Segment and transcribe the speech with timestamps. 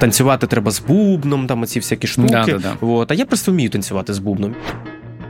[0.00, 2.28] танцювати треба з бубном, там оці всякі штуки.
[2.28, 2.86] Да, да, да.
[2.86, 3.10] От.
[3.10, 4.54] А я просто вмію танцювати з бубном.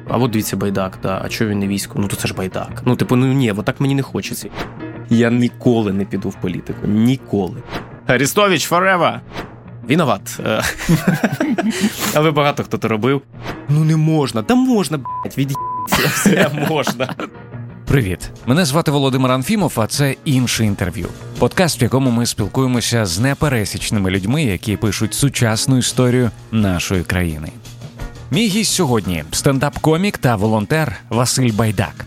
[0.09, 1.21] А от дивіться, байдак, да.
[1.25, 1.95] а чого він не військо?
[1.99, 2.83] Ну то це ж байдак.
[2.85, 4.49] Ну, типу, ну ні, от так мені не хочеться.
[5.11, 6.87] Я ніколи не піду в політику.
[6.87, 7.63] Ніколи.
[8.07, 9.21] Арістович форева!
[9.89, 10.41] Виноват.
[12.15, 13.23] Але багато хто то робив.
[13.69, 17.15] Ну не можна, та можна, блядь, від'їться, все можна.
[17.91, 21.09] Привіт, мене звати Володимир Анфімов, а це інше інтерв'ю.
[21.39, 27.49] Подкаст, в якому ми спілкуємося з непересічними людьми, які пишуть сучасну історію нашої країни.
[28.31, 32.07] Мій гість сьогодні стендап-комік та волонтер Василь Байдак.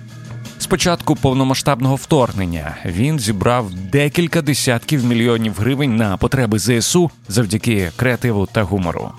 [0.60, 8.48] З початку повномасштабного вторгнення він зібрав декілька десятків мільйонів гривень на потреби ЗСУ завдяки креативу
[8.52, 9.12] та гумору.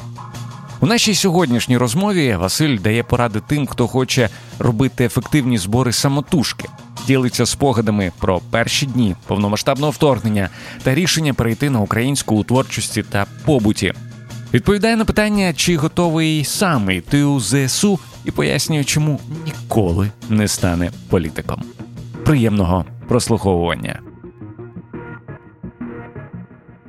[0.85, 6.69] У нашій сьогоднішній розмові Василь дає поради тим, хто хоче робити ефективні збори самотужки,
[7.07, 10.49] ділиться спогадами про перші дні повномасштабного вторгнення
[10.83, 13.93] та рішення перейти на українську у творчості та побуті.
[14.55, 20.91] Відповідає на питання, чи готовий сам йти у ЗСУ, і пояснює, чому ніколи не стане
[21.09, 21.63] політиком.
[22.25, 24.01] Приємного прослуховування.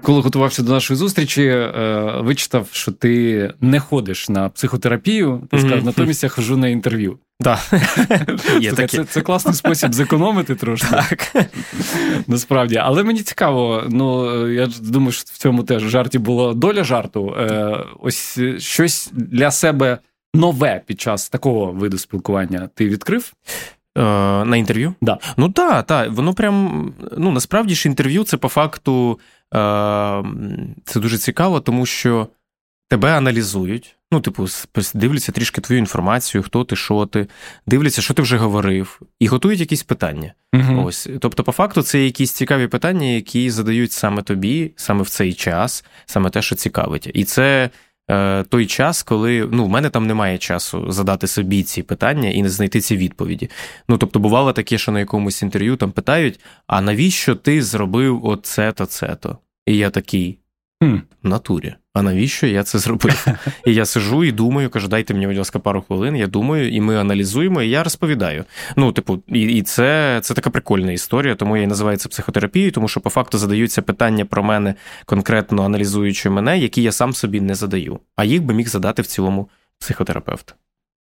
[0.05, 5.85] Коли готувався до нашої зустрічі, е, вичитав, що ти не ходиш на психотерапію, ти сказав,
[5.85, 7.17] натомість я хожу на інтерв'ю.
[7.39, 7.59] Да.
[8.61, 8.87] Є таке.
[8.87, 10.87] це, це класний спосіб зекономити трошки.
[10.89, 11.47] Так.
[12.27, 13.83] Насправді, але мені цікаво.
[13.89, 17.35] Ну я думаю, що в цьому теж жарті була доля жарту.
[17.39, 19.97] Е, Ось щось для себе
[20.33, 23.33] нове під час такого виду спілкування ти відкрив?
[23.97, 24.01] Е,
[24.45, 24.93] на інтерв'ю?
[25.01, 25.17] Да.
[25.37, 26.11] Ну так, так.
[26.11, 26.93] Воно прям.
[27.17, 29.19] Ну, насправді ж інтерв'ю це по факту
[30.85, 32.27] це дуже цікаво, тому що
[32.89, 33.95] тебе аналізують.
[34.11, 34.47] Ну, типу,
[34.93, 37.27] дивляться трішки твою інформацію, хто ти, що ти,
[37.67, 40.33] дивляться, що ти вже говорив, і готують якісь питання.
[40.53, 40.83] Угу.
[40.85, 45.33] Ось, тобто, по факту, це якісь цікаві питання, які задають саме тобі, саме в цей
[45.33, 47.11] час, саме те, що цікавить.
[47.13, 47.69] І це е,
[48.49, 52.49] той час, коли ну, в мене там немає часу задати собі ці питання і не
[52.49, 53.49] знайти ці відповіді.
[53.89, 58.85] Ну, тобто, бувало таке, що на якомусь інтерв'ю там питають: а навіщо ти зробив оце-то,
[58.85, 59.37] це-то?
[59.65, 60.39] І я такий.
[60.83, 60.97] Хм.
[61.23, 61.75] В натурі.
[61.95, 63.27] А навіщо я це зробив?
[63.65, 66.15] І я сижу і думаю, кажу, дайте мені, будь ласка, пару хвилин.
[66.15, 68.45] Я думаю, і ми аналізуємо, і я розповідаю.
[68.75, 72.71] Ну, типу, і, і це, це така прикольна історія, тому я і називаю це психотерапією,
[72.71, 74.75] тому що по факту задаються питання про мене,
[75.05, 77.99] конкретно аналізуючи мене, які я сам собі не задаю.
[78.15, 80.55] А їх би міг задати в цілому психотерапевт.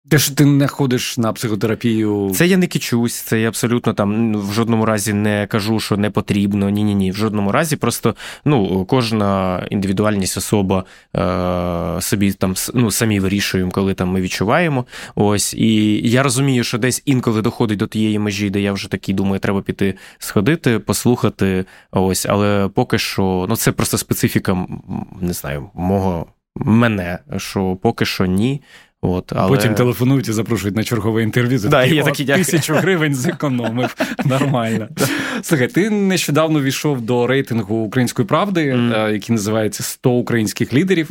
[0.08, 2.30] Те, що ти не ходиш на психотерапію.
[2.34, 5.96] Це я не кичусь, це я абсолютно там ну, в жодному разі не кажу, що
[5.96, 6.70] не потрібно.
[6.70, 7.10] Ні, ні, ні.
[7.10, 7.76] В жодному разі.
[7.76, 8.14] Просто
[8.44, 10.84] ну, кожна індивідуальність особа
[11.16, 14.86] е, собі там ну, самі вирішуємо, коли там ми відчуваємо.
[15.14, 19.14] Ось і я розумію, що десь інколи доходить до тієї межі, де я вже такий
[19.14, 21.64] думаю, треба піти сходити, послухати.
[21.90, 24.66] Ось, але поки що, ну це просто специфіка,
[25.20, 26.26] не знаю, мого
[26.56, 28.62] мене, що поки що ні.
[29.06, 29.48] От, але...
[29.48, 31.58] Потім телефонують і запрошують на чергове інтерв'ю.
[31.58, 33.96] Да, «О, тисячу гривень зекономив.
[34.24, 34.88] Нормально.
[35.42, 41.10] Слухай, ти нещодавно війшов до рейтингу української правди, е, який називається «100 українських лідерів.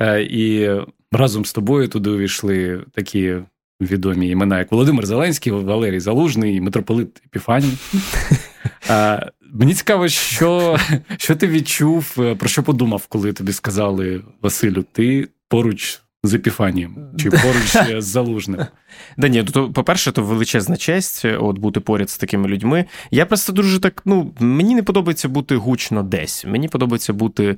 [0.00, 0.70] Е, І
[1.12, 3.34] разом з тобою туди увійшли такі
[3.80, 7.72] відомі імена, як Володимир Зеленський, Валерій Залужний, митрополит Епіфаній.
[8.90, 10.78] Е, Мені цікаво, що,
[11.16, 17.30] що ти відчув, про що подумав, коли тобі сказали Василю, ти поруч з Епіфанієм чи
[17.30, 18.60] поруч е, з Залужним.
[19.16, 22.84] Да ні, то, по-перше, то величезна честь от бути поряд з такими людьми.
[23.10, 26.44] Я просто дуже так, ну, мені не подобається бути гучно десь.
[26.44, 27.56] Мені подобається бути,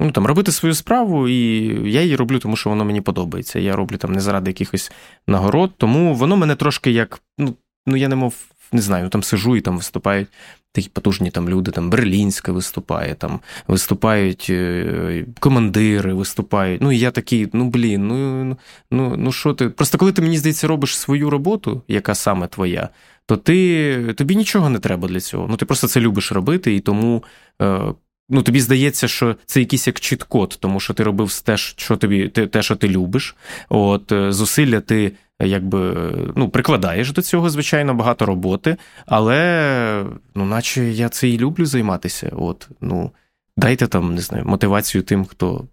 [0.00, 3.58] ну там, робити свою справу, і я її роблю, тому що воно мені подобається.
[3.58, 4.92] Я роблю там не заради якихось
[5.26, 7.54] нагород, тому воно мене трошки як, ну,
[7.86, 8.34] ну я не мов,
[8.72, 10.28] не знаю, там сижу і там виступають.
[10.72, 16.82] Такі потужні там люди, там Берлінська виступає, там виступають е, командири, виступають.
[16.82, 18.56] Ну і я такий, ну блін, ну, ну,
[18.90, 19.68] ну, ну що ти?
[19.68, 22.88] Просто коли ти мені здається, робиш свою роботу, яка саме твоя,
[23.26, 25.46] то ти тобі нічого не треба для цього.
[25.48, 27.24] Ну ти просто це любиш робити, і тому.
[27.62, 27.94] Е,
[28.30, 32.28] Ну, тобі здається, що це якийсь як чіт-код, тому що ти робив те, що тобі
[32.28, 33.36] те, що ти любиш.
[33.68, 35.12] От е, зусилля ти
[35.42, 38.76] е, якби ну, прикладаєш до цього, звичайно, багато роботи,
[39.06, 40.04] але
[40.34, 42.32] ну, наче я це і люблю займатися.
[42.36, 43.10] От, ну,
[43.56, 45.64] дайте там, не знаю, мотивацію тим, хто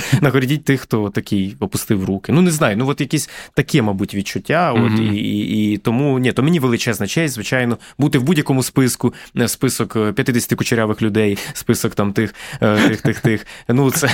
[0.20, 2.32] нагородіть тих, хто такий опустив руки.
[2.32, 4.72] Ну не знаю, ну от якісь таке, мабуть, відчуття.
[4.72, 9.14] От і, і, і тому ні, то мені величезна честь, звичайно, бути в будь-якому списку,
[9.46, 13.46] список 50 кучерявих людей, список там тих, тих, тих, тих.
[13.68, 14.08] Ну це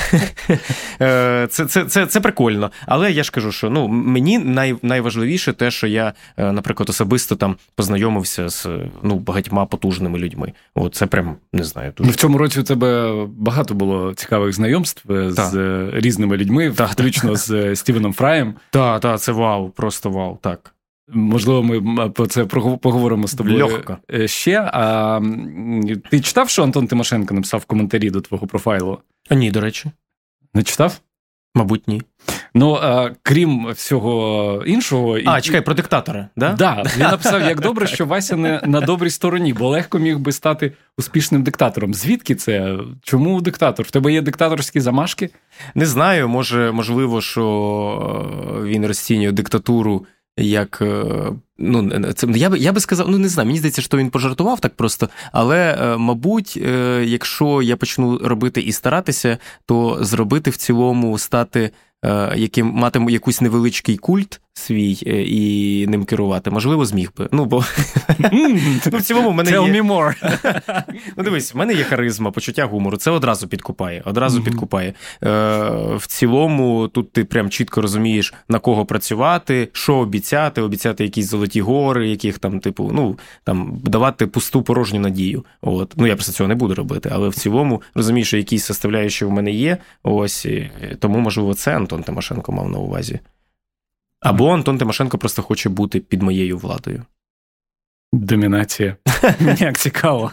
[1.51, 2.71] це, це, це, це прикольно.
[2.87, 7.57] Але я ж кажу, що ну мені най, найважливіше те, що я, наприклад, особисто там
[7.75, 8.69] познайомився з
[9.03, 10.53] ну багатьма потужними людьми.
[10.75, 11.93] От це прям не знаю.
[11.97, 12.09] Дуже...
[12.09, 16.69] Ну, в цьому році у тебе багато було цікавих знайомств е, з е, різними людьми,
[16.71, 18.55] включно з е, Стівеном Фраєм.
[18.71, 20.75] Так, так, це вау, просто вау, так.
[21.13, 23.99] Можливо, ми про це поговоримо з тобою Легко.
[24.27, 24.71] ще.
[24.73, 25.21] А
[26.11, 28.99] ти читав, що Антон Тимошенко написав в коментарі до твого профайлу?
[29.29, 29.91] А ні, до речі.
[30.55, 31.01] Не читав?
[31.55, 32.03] Мабуть, ні.
[32.55, 35.43] Ну, а, крім всього іншого, а і...
[35.43, 36.53] чекай, про диктатора, да?
[36.53, 40.33] Да, він написав, як добре, що Вася не на добрій стороні, бо легко міг би
[40.33, 41.95] стати успішним диктатором.
[41.95, 42.77] Звідки це?
[43.03, 43.87] Чому диктатор?
[43.87, 45.31] В тебе є диктаторські замашки?
[45.75, 46.29] Не знаю.
[46.29, 47.45] Може, можливо, що
[48.61, 50.07] е, він розцінює диктатуру
[50.39, 50.79] як.
[50.83, 51.05] Е,
[51.59, 54.61] ну, це я би я би сказав, ну не знаю, мені здається, що він пожартував
[54.61, 55.09] так просто.
[55.33, 56.57] Але, е, мабуть,
[57.05, 61.71] якщо я почну робити і старатися, то зробити в цілому стати
[62.37, 66.51] яким матиму якусь невеличкий культ свій е, і ним керувати.
[66.51, 67.29] Можливо, зміг би.
[67.33, 67.65] Ну, бо
[68.33, 68.59] ну,
[68.99, 69.83] в цілому мене Tell є...
[69.83, 70.15] me more.
[71.17, 72.97] ну, дивись, в мене є харизма, почуття гумору.
[72.97, 74.03] Це одразу підкупає.
[74.05, 74.95] Одразу підкупає.
[75.25, 75.29] Е,
[75.97, 81.61] В цілому, тут ти прям чітко розумієш, на кого працювати, що обіцяти, обіцяти якісь золоті
[81.61, 85.45] гори, яких там, типу, ну там давати пусту порожню надію.
[85.61, 85.95] От.
[85.97, 89.31] Ну я просто цього не буду робити, але в цілому розумієш, що якісь составляючі в
[89.31, 89.77] мене є.
[90.03, 90.47] Ось
[90.99, 93.21] тому, можливо, це Антон Тимошенко мав на увазі.
[94.21, 97.05] Або Антон Тимошенко просто хоче бути під моєю владою.
[98.13, 98.97] Домінація.
[99.59, 100.33] Як цікаво.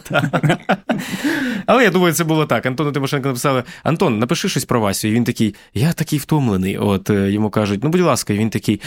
[1.66, 2.66] Але я думаю, це було так.
[2.66, 5.08] Антону Тимошенко написали: Антон, напиши щось про Васю.
[5.08, 6.78] І він такий, я такий втомлений.
[6.78, 8.80] От е, йому кажуть, ну, будь ласка, і він такий,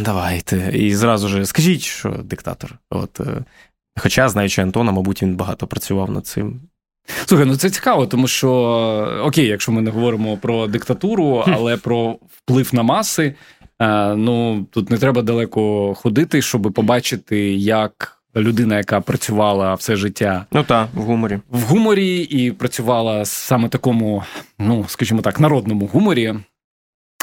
[0.00, 0.70] давайте.
[0.74, 2.78] І зразу ж скажіть, що диктатор.
[2.90, 3.20] От.
[3.20, 3.44] Е,
[3.96, 6.60] хоча, знаючи Антона, мабуть, він багато працював над цим.
[7.26, 8.50] Слухай, ну це цікаво, тому що
[9.24, 13.34] окей, якщо ми не говоримо про диктатуру, але про вплив на маси.
[13.82, 20.46] Е, ну тут не треба далеко ходити, щоб побачити, як людина, яка працювала все життя,
[20.52, 24.24] ну так, в гуморі в гуморі і працювала саме такому,
[24.58, 26.34] ну скажімо так, народному гуморі.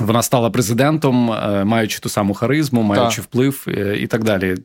[0.01, 3.25] Вона стала президентом, е, маючи ту саму харизму, маючи так.
[3.25, 4.55] вплив е, і так далі.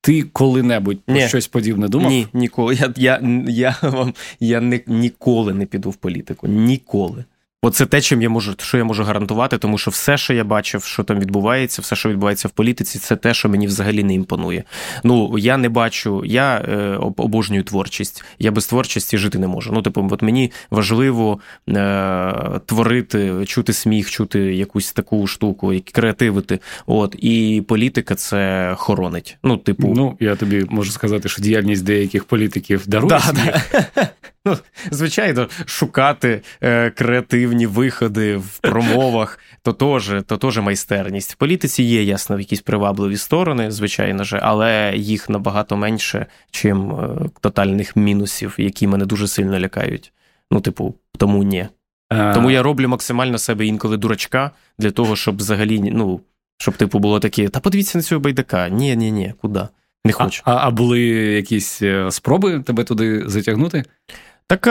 [0.00, 2.10] Ти коли-небудь про щось подібне думав?
[2.10, 2.74] Ні, ніколи.
[2.74, 6.48] Я я, я вам я не, ніколи не піду в політику.
[6.48, 7.24] Ніколи.
[7.64, 10.84] Оце те, чим я можу, що я можу гарантувати, тому що все, що я бачив,
[10.84, 14.64] що там відбувається, все, що відбувається в політиці, це те, що мені взагалі не імпонує.
[15.04, 18.24] Ну я не бачу, я е, обожнюю творчість.
[18.38, 19.72] Я без творчості жити не можу.
[19.72, 21.38] Ну, типу, от мені важливо
[21.68, 26.58] е, творити, чути сміх, чути якусь таку штуку, креативити.
[26.86, 29.38] От і політика це хоронить.
[29.42, 33.70] Ну, типу, ну я тобі можу сказати, що діяльність деяких політиків дарує да, сміх.
[33.94, 34.08] Да.
[34.46, 34.56] Ну,
[34.90, 41.32] звичайно, шукати е, креативні виходи в промовах, то теж то теж майстерність.
[41.32, 47.08] В політиці є, ясно, якісь привабливі сторони, звичайно ж, але їх набагато менше, чим е,
[47.40, 50.12] тотальних мінусів, які мене дуже сильно лякають.
[50.50, 51.68] Ну, типу, тому ні.
[52.34, 56.20] Тому я роблю максимально себе інколи дурачка для того, щоб взагалі, ну,
[56.58, 58.68] щоб, типу, було таке, та подивіться на цього байдака.
[58.68, 59.68] Ні, ні, ні, куди?
[60.04, 60.42] Не хочу.
[60.44, 63.84] А, а були якісь е, спроби тебе туди затягнути?
[64.46, 64.66] Так,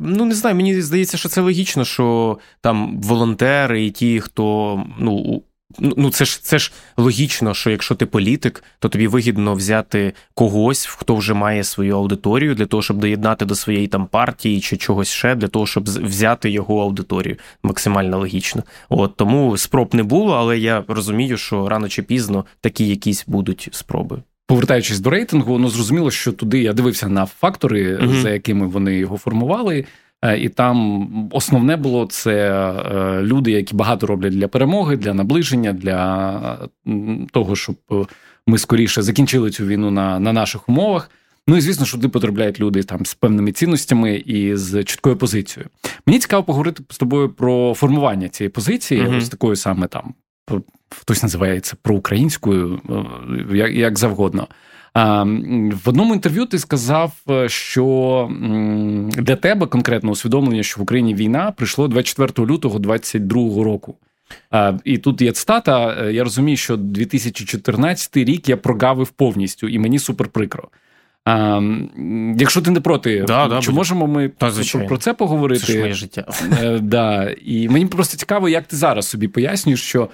[0.00, 5.42] ну не знаю, мені здається, що це логічно, що там волонтери і ті, хто ну.
[5.78, 10.86] Ну, це ж це ж логічно, що якщо ти політик, то тобі вигідно взяти когось,
[10.86, 15.08] хто вже має свою аудиторію, для того, щоб доєднати до своєї там партії чи чогось
[15.08, 17.36] ще, для того, щоб взяти його аудиторію.
[17.62, 18.62] Максимально логічно.
[18.88, 23.68] От тому спроб не було, але я розумію, що рано чи пізно такі якісь будуть
[23.72, 24.22] спроби.
[24.52, 28.94] Повертаючись до рейтингу, ну зрозуміло, що туди я дивився на фактори, uh за якими вони
[28.94, 29.84] його формували.
[30.22, 35.72] Е, і там основне було це е, люди, які багато роблять для перемоги, для наближення,
[35.72, 36.68] для
[37.32, 37.76] того, щоб
[38.46, 41.10] ми скоріше закінчили цю війну на на наших умовах.
[41.46, 45.70] Ну і звісно, що туди потрапляють люди там з певними цінностями і з чіткою позицією.
[46.06, 50.14] Мені цікаво поговорити з тобою про формування цієї позиції, uh ось такою саме там
[50.88, 52.80] хтось називає це проукраїнською,
[53.50, 54.48] е, як, як завгодно.
[54.94, 58.28] В одному інтерв'ю ти сказав, е, що
[59.06, 63.96] для тебе конкретно усвідомлення, що в Україні війна прийшло 24 лютого 2022 року.
[64.84, 65.96] І тут є цитата.
[66.00, 70.68] Е, я розумію, що 2014 рік я прогавив повністю, і мені супер прикро.
[71.24, 71.60] А,
[72.38, 73.76] Якщо ти не проти, да, да, чи будь...
[73.76, 74.52] можемо ми Та,
[74.88, 75.66] про це поговорити?
[75.66, 76.26] Це ж моє життя.
[76.62, 77.34] Е, да.
[77.44, 80.08] І мені просто цікаво, як ти зараз собі пояснюєш, що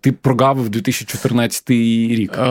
[0.00, 2.32] ти прогавив 2014 рік.
[2.32, 2.42] Е,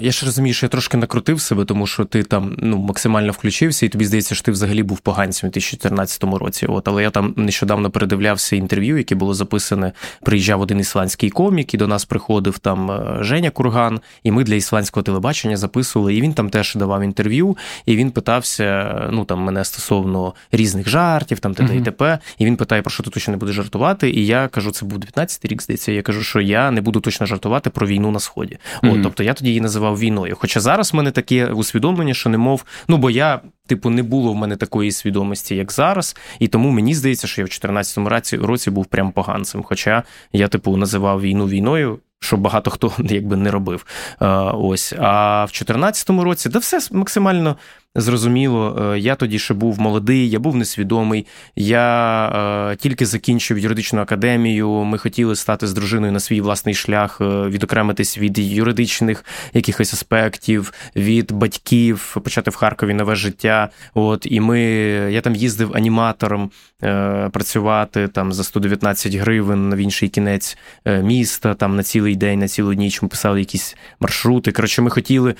[0.00, 3.86] Я ж розумію, що я трошки накрутив себе, тому що ти там ну, максимально включився,
[3.86, 6.66] і тобі здається, що ти взагалі був поганцем у 2014 році.
[6.66, 9.92] От, Але я там нещодавно передивлявся інтерв'ю, яке було записане.
[10.22, 14.54] Приїжджав один ісландський комік, і до нас приходив там е, Женя Курган, і ми для
[14.54, 16.14] ісландського телебачення записували.
[16.14, 21.40] І він там теж давав інтерв'ю, і він питався ну там мене стосовно різних жартів,
[21.40, 21.76] там т.д.
[21.76, 22.18] і т.п.
[22.38, 24.10] І він питає, про що ти точно не будеш жартувати.
[24.10, 25.92] І я кажу, це був 19-й рік, здається.
[25.92, 28.58] Я кажу, що я не буду точно жартувати про війну на сході.
[28.82, 28.94] Mm-hmm.
[28.94, 30.36] От, тобто я тоді її називав війною.
[30.38, 33.40] Хоча зараз в мене таке усвідомлення, що не мов, ну бо я.
[33.66, 37.44] Типу, не було в мене такої свідомості, як зараз, і тому мені здається, що я
[37.44, 39.62] в 2014 році був прям поганцем.
[39.62, 40.02] Хоча
[40.32, 43.86] я, типу, називав війну війною, що багато хто якби не робив.
[44.54, 44.94] Ось.
[44.98, 47.56] А в 2014 році, да все максимально
[47.94, 51.26] Зрозуміло, е, я тоді ще був молодий, я був несвідомий.
[51.56, 52.26] Я
[52.72, 54.70] е, тільки закінчив юридичну академію.
[54.70, 60.72] Ми хотіли стати з дружиною на свій власний шлях, е, відокремитись від юридичних якихось аспектів,
[60.96, 63.68] від батьків, почати в Харкові нове життя.
[63.94, 64.60] От і ми
[65.10, 66.50] я там їздив аніматором
[67.32, 70.58] працювати там за 119 гривень в інший кінець
[71.02, 71.54] міста.
[71.54, 74.52] Там на цілий день, на цілу ніч ми писали якісь маршрути.
[74.52, 75.34] Коротше, ми хотіли.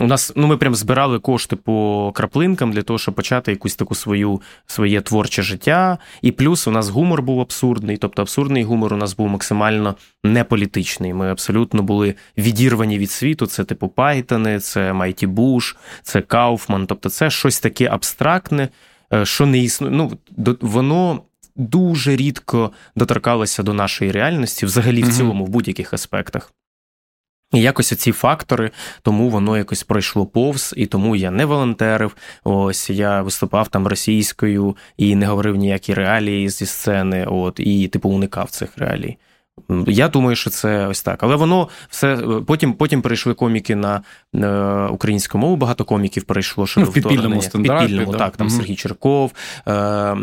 [0.00, 1.83] У нас ну ми прям збирали кошти по
[2.14, 5.98] краплинкам для того, щоб почати якусь таку свою своє творче життя.
[6.22, 11.14] І плюс у нас гумор був абсурдний, тобто абсурдний гумор у нас був максимально неполітичний.
[11.14, 13.46] Ми абсолютно були відірвані від світу.
[13.46, 16.86] Це типу Пайтони, це Майті Буш, це Кауфман.
[16.86, 18.68] Тобто, це щось таке абстрактне,
[19.12, 19.92] е, що не існує.
[19.92, 20.12] Ну,
[20.60, 21.22] воно.
[21.56, 26.52] Дуже рідко доторкалося до нашої реальності, взагалі в цілому, в будь-яких аспектах.
[27.54, 28.70] І якось ці фактори,
[29.02, 32.16] тому воно якось пройшло повз, і тому я не волонтерив.
[32.44, 38.08] Ось я виступав там російською і не говорив ніякі реалії зі сцени, от і типу
[38.08, 39.16] уникав цих реалій.
[39.86, 41.22] Я думаю, що це ось так.
[41.22, 44.02] Але воно все потім потім перейшли коміки на
[44.34, 44.48] е,
[44.90, 45.56] українську мову.
[45.56, 47.86] Багато коміків перейшло що ну, в підпільному стандарті.
[47.86, 48.18] Підпільному, да?
[48.18, 48.56] так, там угу.
[48.56, 49.32] Сергій Черков,
[49.66, 50.16] е, е,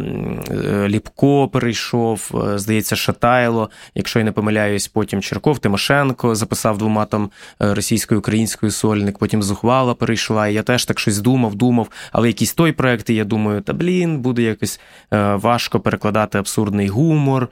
[0.87, 3.69] Ліпко перейшов, е, здається, Шатайло.
[3.95, 7.29] Якщо я не помиляюсь, потім Черков, Тимошенко записав двома там
[7.61, 10.47] е, російською-українською сольник, потім Зухвала перейшла.
[10.47, 11.87] І я теж так щось думав, думав.
[12.11, 14.79] Але якісь той проект, і я думаю, та блін, буде якось
[15.13, 17.47] е, важко перекладати абсурдний гумор.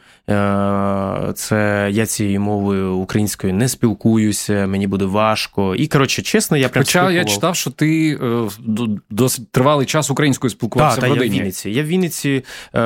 [1.35, 5.75] Це я цією мовою українською не спілкуюся, мені буде важко.
[5.75, 8.47] І коротше, чесно, я прям Хоча я читав, що ти е,
[9.09, 11.35] досить тривалий час українською спілкувався та, в родині.
[11.35, 11.69] Я в Вінниці.
[11.69, 12.43] Я в Вінниці
[12.75, 12.79] е,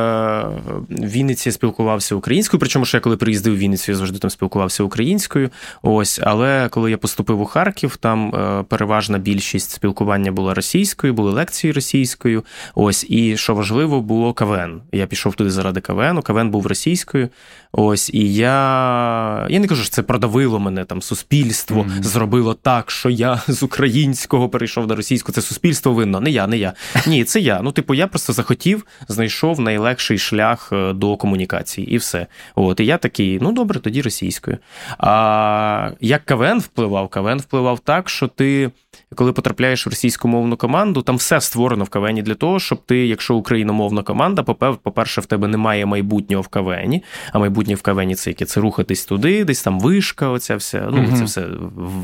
[0.89, 4.83] в Вінниці спілкувався українською, причому що я коли приїздив в Вінницю, я завжди там спілкувався
[4.83, 5.49] українською.
[5.81, 11.31] Ось, але коли я поступив у Харків, там е, переважна більшість спілкування була російською, були
[11.31, 12.43] лекції російською.
[12.75, 14.81] Ось, і що важливо, було КВН.
[14.91, 16.21] Я пішов туди заради КВН.
[16.21, 17.29] КВН був російською.
[17.75, 22.03] Ось і я я не кажу, що це продавило мене там суспільство mm-hmm.
[22.03, 25.31] зробило так, що я з українського перейшов на російську.
[25.31, 26.19] Це суспільство винно.
[26.19, 26.73] Не я, не я.
[27.07, 27.61] Ні, це я.
[27.61, 32.27] Ну, типу, я просто захотів, знайшов найлегший шлях е, до комунікації, і все.
[32.55, 34.57] От, і я такий, ну добре, тоді російською.
[34.97, 37.09] А як КВН впливав?
[37.09, 38.71] КВН впливав так, що ти
[39.15, 43.35] коли потрапляєш в російськомовну команду, там все створено в КВНі для того, щоб ти, якщо
[43.35, 44.43] україномовна команда,
[44.83, 49.05] по-перше, в тебе немає майбутнього в КВНі, а майбутнє в КВНі це яке це рухатись
[49.05, 51.47] туди, десь там вишка, оця вся, ну mm це все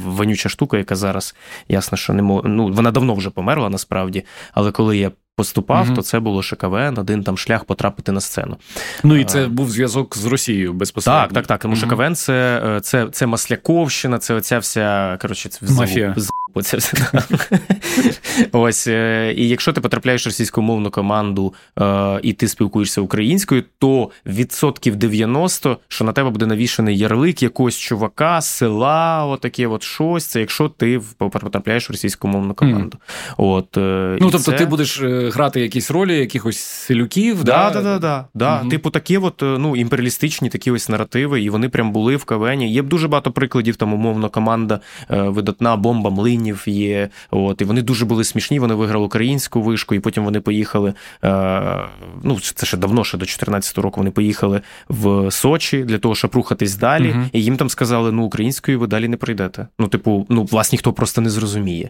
[0.05, 1.35] вонюча штука, яка зараз
[1.69, 2.41] ясно, що не мож...
[2.45, 4.25] ну, вона давно вже померла насправді.
[4.53, 8.21] Але коли я поступав, mm то це було ще КВН, один там шлях потрапити на
[8.21, 8.57] сцену.
[9.03, 11.23] Ну і це а, був зв'язок з Росією безпосередньо.
[11.23, 11.61] Так, так, так.
[11.61, 16.15] Тому mm що КВН це е, це, це Масляковщина, це оця вся коротше, Мафія.
[16.59, 16.97] Оце все
[18.51, 18.87] Ось.
[18.87, 24.95] Е, і якщо ти потрапляєш в російськомовну команду е, і ти спілкуєшся українською, то відсотків
[24.95, 30.25] 90, що на тебе буде навішаний ярлик якогось чувака, села, отаке от щось.
[30.25, 32.97] Це якщо ти потрапляєш в російськомовну команду.
[33.37, 37.43] От, е, Ну, тобто, ти будеш грати якісь ролі, якихось селюків.
[37.43, 38.69] Да, да, да, да, да.
[38.69, 42.73] Типу, такі от ну, імперіалістичні такі ось наративи, і вони прям були в КВНі.
[42.73, 46.48] Є дуже багато прикладів, там, умовно, команда видатна бомба млин.
[46.49, 47.09] Млинів є.
[47.31, 48.59] От, І вони дуже були смішні.
[48.59, 50.93] Вони виграли українську вишку, і потім вони поїхали.
[51.23, 51.81] Е,
[52.23, 53.99] ну, це ще давно, ще до 2014 року.
[53.99, 57.11] Вони поїхали в Сочі для того, щоб рухатись далі.
[57.11, 59.67] uh І їм там сказали: ну, українською ви далі не пройдете.
[59.79, 61.89] Ну, типу, ну, вас ніхто просто не зрозуміє.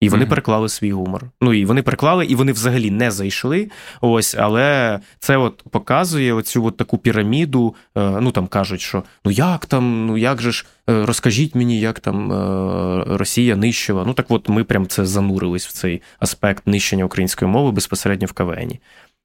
[0.00, 0.28] І вони mm-hmm.
[0.28, 1.30] переклали свій гумор.
[1.40, 3.70] Ну і вони переклали, і вони взагалі не зайшли.
[4.00, 7.74] Ось, але це от показує оцю от таку піраміду.
[7.96, 11.80] Е, ну там кажуть, що ну як там, ну як же ж е, розкажіть мені,
[11.80, 14.04] як там е, Росія нищила.
[14.06, 18.32] Ну так от ми прям це занурились в цей аспект нищення української мови безпосередньо в
[18.32, 18.80] КВНі.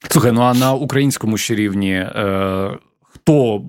[0.10, 3.62] Слухай, ну а на українському ще рівні е, хто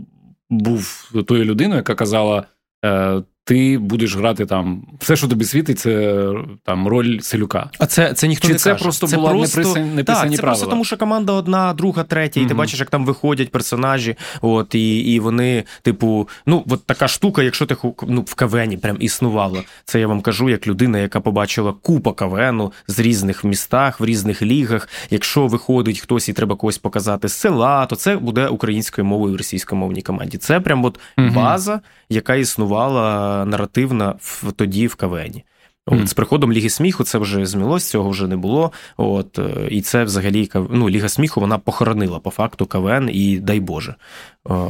[0.50, 2.44] був тою людиною, яка казала.
[2.84, 6.24] Е, ти будеш грати там все, що тобі світить, це
[6.64, 7.70] там роль селюка.
[7.78, 8.82] А це це ніхто Чи не це каже.
[8.82, 9.60] просто це була просто...
[9.60, 10.56] неписані, неписані так, це правила?
[10.56, 14.16] просто тому, що команда одна, друга, третя, і mm ти бачиш, як там виходять персонажі.
[14.40, 17.76] От і і вони, типу, ну от така штука, якщо ти
[18.08, 19.62] ну, в КВНі прям існувало.
[19.84, 24.42] Це я вам кажу, як людина, яка побачила купа КВНу з різних містах, в різних
[24.42, 24.88] лігах.
[25.10, 29.36] Якщо виходить хтось і треба когось показати з села, то це буде українською мовою в
[29.36, 30.38] російськомовній команді.
[30.38, 35.44] Це прям от mm база, яка існувала наративна в тоді в КВНі.
[35.88, 36.06] От, mm.
[36.06, 38.72] З приходом Ліги сміху це вже змілось, цього вже не було.
[38.96, 43.60] От, е, І це взагалі ну, Ліга сміху вона похоронила по факту КВН і дай
[43.60, 43.94] Боже.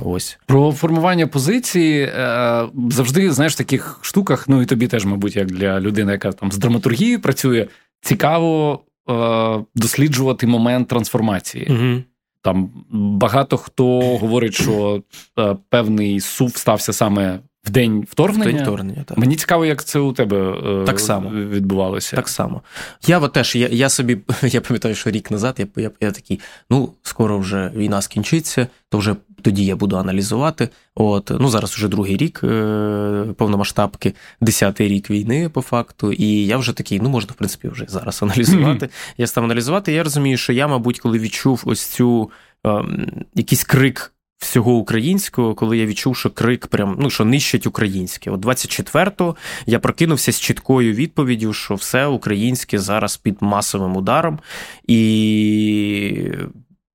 [0.05, 0.39] Ось.
[0.47, 5.47] Про формування позиції е, завжди, знаєш, в таких штуках, ну і тобі теж, мабуть, як
[5.47, 7.67] для людини, яка там з драматургією працює,
[8.01, 8.81] цікаво
[9.11, 11.67] е, досліджувати момент трансформації.
[11.71, 12.03] Mm-hmm.
[12.43, 15.03] Там багато хто говорить, що
[15.69, 18.51] певний сув стався саме в день вторгнення.
[18.51, 19.19] В день вторгнення, так.
[19.19, 20.37] Мені цікаво, як це у тебе
[20.83, 21.31] е, так само.
[21.31, 22.17] відбувалося.
[22.17, 22.63] Так само.
[23.07, 26.41] Я от теж, я я собі, я пам'ятаю, що рік назад я, я, я такий,
[26.71, 30.69] ну, скоро вже війна скінчиться, то вже тоді я буду аналізувати.
[30.95, 36.57] От, Ну, зараз вже другий рік е, повномасштабки, десятий рік війни, по факту, і я
[36.57, 38.87] вже такий, ну, можна, в принципі, вже зараз аналізувати.
[38.87, 39.15] Mm-hmm.
[39.19, 42.31] Я став аналізувати, і я розумію, що я, мабуть, коли відчув ось цю
[42.67, 42.85] е,
[43.35, 48.31] якийсь крик всього українського, коли я відчув, що крик прям ну що нищить українське.
[48.31, 54.39] От 24-го я прокинувся з чіткою відповіддю, що все українське зараз під масовим ударом,
[54.87, 56.33] і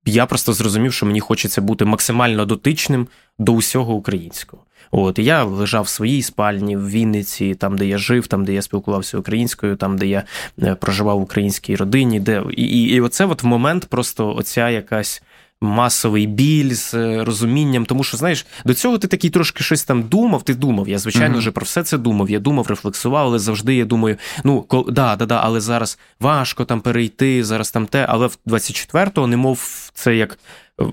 [0.06, 3.08] я просто зрозумів, що мені хочеться бути максимально дотичним
[3.40, 4.64] до усього українського.
[4.92, 8.54] От і я лежав в своїй спальні в Вінниці, там, де я жив, там, де
[8.54, 10.24] я спілкувався українською, там, де я
[10.64, 15.24] е, проживав в українській родині, де і, і, і оце от момент просто оця якась
[15.62, 20.03] масовий біль з е, розумінням, тому що, знаєш, до цього ти такий трошки щось там
[20.03, 20.44] думав.
[20.44, 20.89] Ти думав.
[20.89, 21.53] Я, звичайно, вже mm-hmm.
[21.53, 22.30] про все це думав.
[22.30, 26.82] Я думав, рефлексував, але завжди я думаю, ну да, да, да, але зараз важко там
[26.82, 28.06] перейти, зараз там те.
[28.10, 30.39] Але в 24-го, немов це як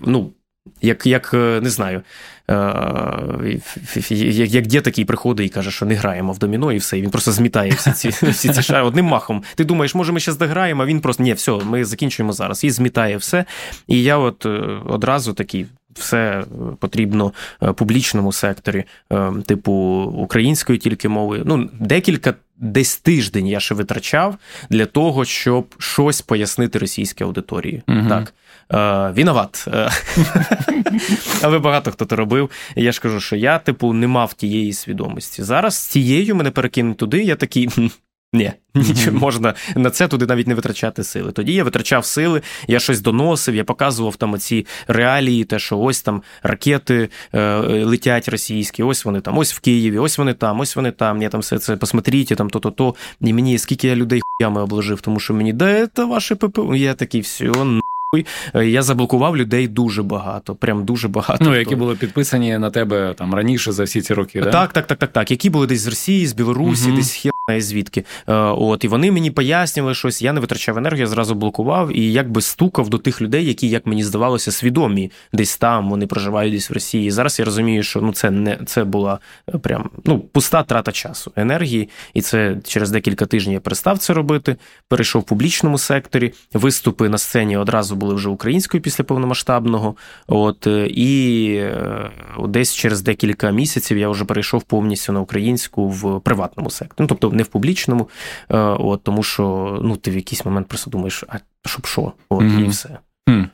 [0.02, 0.30] ну,
[0.82, 2.02] як, як е, не знаю, е,
[2.48, 4.10] як
[4.54, 6.98] як дід такий приходить і каже, що не граємо в доміно, і все.
[6.98, 9.42] І він просто змітає всі ці всі ці шари одним махом.
[9.54, 12.64] Ти думаєш, може, ми зараз дограємо, а він просто ні, все, ми закінчуємо зараз.
[12.64, 13.44] І змітає все.
[13.88, 14.48] І я от е,
[14.86, 15.66] одразу такий.
[15.94, 16.44] Все
[16.78, 17.32] потрібно
[17.74, 18.84] публічному секторі,
[19.46, 19.72] типу
[20.16, 21.42] української тільки мови.
[21.44, 24.36] Ну, декілька десь тиждень я ще витрачав
[24.70, 27.82] для того, щоб щось пояснити російській аудиторії.
[27.88, 28.08] Угу.
[28.08, 28.34] Так.
[28.72, 29.64] Е, Віноват.
[29.68, 29.90] Е,
[31.42, 32.50] але багато хто то робив.
[32.76, 35.42] Я ж кажу, що я, типу, не мав тієї свідомості.
[35.42, 37.68] Зараз з тією мене перекинуть туди, я такий.
[38.32, 41.32] Ні, нічого можна на це туди навіть не витрачати сили.
[41.32, 46.02] Тоді я витрачав сили, я щось доносив, я показував там оці реалії, те, що ось
[46.02, 50.76] там ракети е, летять російські, ось вони там, ось в Києві, ось вони там, ось
[50.76, 51.22] вони там.
[51.22, 52.94] Я там все це посмотрите, там то-то, то.
[53.20, 56.74] І мені скільки я людей хуями обложив, тому що мені да, це ваше ППО.
[56.74, 57.52] Я такий все.
[58.54, 61.44] Е, я заблокував людей дуже багато, прям дуже багато.
[61.44, 64.50] Ну, які були підписані на тебе там раніше за всі ці роки, да?
[64.50, 65.30] Так, так, так, так, так.
[65.30, 66.96] Які були десь з Росії, з Білорусі, угу.
[66.96, 68.04] десь хер звідки.
[68.28, 72.12] Е, от, І вони мені пояснювали щось, я не витрачав енергію, я зразу блокував і
[72.12, 76.70] якби стукав до тих людей, які, як мені здавалося, свідомі десь там, вони проживають десь
[76.70, 77.06] в Росії.
[77.06, 79.18] І зараз я розумію, що ну, це не це була
[79.54, 81.88] е, прям ну, пуста трата часу, енергії.
[82.14, 84.56] І це через декілька тижнів я перестав це робити.
[84.88, 86.32] Перейшов в публічному секторі.
[86.54, 89.96] Виступи на сцені одразу були вже українською після повномасштабного.
[90.26, 91.62] От, е, І
[92.48, 96.96] десь через декілька місяців я вже перейшов повністю на українську в приватному секторі.
[96.98, 98.08] Ну, тобто не в публічному,
[98.50, 102.12] е, от, тому що ну, ти в якийсь момент просто думаєш, а щоб що?
[102.28, 102.64] От, mm-hmm.
[102.64, 102.98] І все.
[103.28, 103.48] Mm.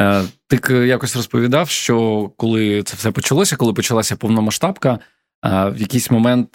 [0.00, 4.98] Е, ти якось розповідав, що коли це все почалося, коли почалася повномасштабка,
[5.44, 6.50] е, в якийсь момент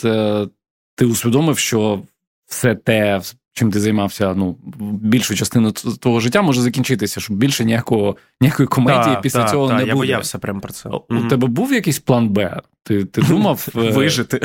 [0.95, 2.01] ти усвідомив, що
[2.45, 3.21] все те,
[3.53, 9.15] чим ти займався, ну більшу частину твого життя може закінчитися, щоб більше ніякого ніякої комедії
[9.15, 9.89] та, після та, цього та, не я буде.
[9.89, 10.89] Я боявся прямо про це.
[10.89, 11.27] У mm-hmm.
[11.27, 12.61] тебе був якийсь план Б?
[12.83, 14.41] Ти ти думав е, вижити?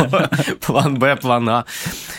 [0.60, 1.64] План Б, план А.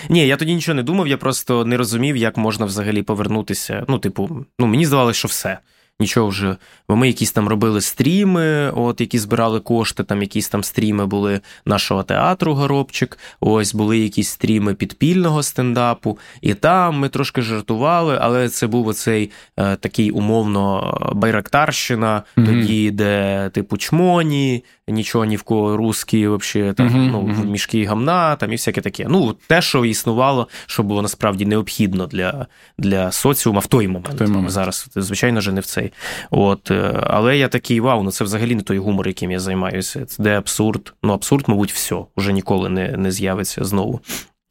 [0.09, 3.85] Ні, я тоді нічого не думав, я просто не розумів, як можна взагалі повернутися.
[3.87, 5.59] Ну, типу, ну мені здавалося, що все.
[5.99, 6.55] Нічого вже.
[6.89, 11.41] Бо ми якісь там робили стріми, от які збирали кошти, там якісь там стріми були
[11.65, 13.17] нашого театру Горобчик.
[13.39, 16.17] Ось були якісь стріми підпільного стендапу.
[16.41, 22.45] І там ми трошки жартували, але це був оцей е, такий умовно байрактарщина, mm-hmm.
[22.45, 27.09] тоді, де типу чмоні, нічого ні в кого русські, взагалі, там mm-hmm.
[27.11, 29.05] ну, в мішки гамна, там і всяке таке.
[29.09, 34.15] Ну, те, що існувало, що було насправді необхідно для для соціума в той момент.
[34.15, 34.51] В той момент.
[34.51, 35.86] Зараз, звичайно ж, не в цей.
[36.31, 40.05] От, е, Але я такий вау, ну це взагалі не той гумор, яким я займаюся.
[40.05, 40.93] Це де абсурд.
[41.03, 44.01] Ну, абсурд, мабуть, все, вже ніколи не, не з'явиться знову.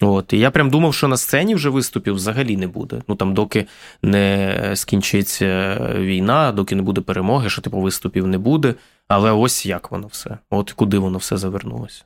[0.01, 3.03] От, І я прям думав, що на сцені вже виступів взагалі не буде.
[3.09, 3.67] Ну там, доки
[4.03, 8.75] не скінчиться війна, доки не буде перемоги, що типу виступів не буде.
[9.09, 10.39] Але ось як воно все.
[10.51, 12.05] От куди воно все завернулося.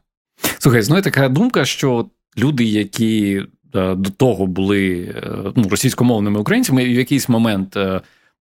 [0.58, 2.06] Слухай, знову така думка, що
[2.38, 3.42] люди, які
[3.74, 7.76] е, до того були е, ну, російськомовними українцями, в якийсь момент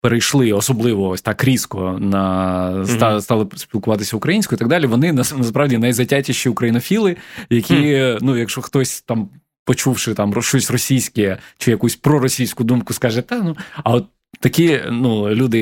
[0.02, 3.22] перейшли, особливо ось так різко на mm-hmm.
[3.22, 4.86] стали спілкуватися українською і так далі.
[4.86, 7.18] Вони насправді найзатятіші українофіли,
[7.50, 9.30] які, ну, якщо хтось там.
[9.66, 14.06] Почувши там щось російське чи якусь проросійську думку, скаже, та ну а от
[14.40, 15.60] такі ну, люди,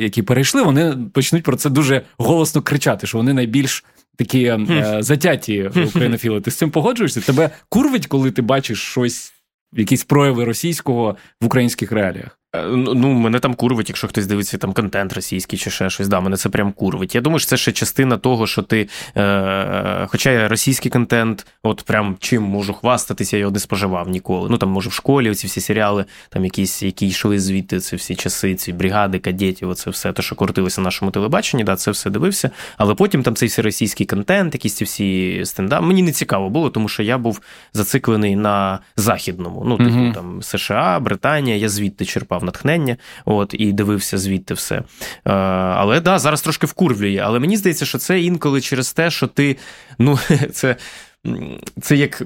[0.00, 3.84] які перейшли, вони почнуть про це дуже голосно кричати, що вони найбільш
[4.16, 6.40] такі е, затяті українофіли.
[6.40, 7.20] Ти з цим погоджуєшся?
[7.20, 9.32] Тебе курвить, коли ти бачиш щось,
[9.72, 12.38] якісь прояви російського в українських реаліях?
[12.56, 16.08] Е, ну, мене там курвить, якщо хтось дивиться там контент російський чи ще щось.
[16.08, 17.14] Да, мене це прям курвить.
[17.14, 18.88] Я думаю, що це ще частина того, що ти.
[19.16, 24.48] Е, Хоча я російський контент, от прям чим можу хвастатися, я його не споживав ніколи.
[24.50, 28.14] Ну там, може, в школі ці всі серіали, там якісь, які йшли звідти, це всі
[28.14, 32.10] часи, ці бригади, кадетів, оце все те, що крутилося на нашому телебаченні, да, це все
[32.10, 32.50] дивився.
[32.76, 35.82] Але потім там цей всі російський контент, якісь ці всі стендап.
[35.82, 37.40] Мені не цікаво було, тому що я був
[37.72, 39.62] зациклений на західному.
[39.66, 44.76] Ну, типу, mm там США, Британія, я звідти черпав натхнення, от і дивився звідти все.
[44.76, 44.82] Е,
[45.32, 47.20] але да, зараз трошки вкурвлює.
[47.24, 49.56] Але мені здається, що це інколи через те, що ти.
[49.98, 50.18] Ну,
[50.52, 50.76] це,
[51.80, 52.22] це як.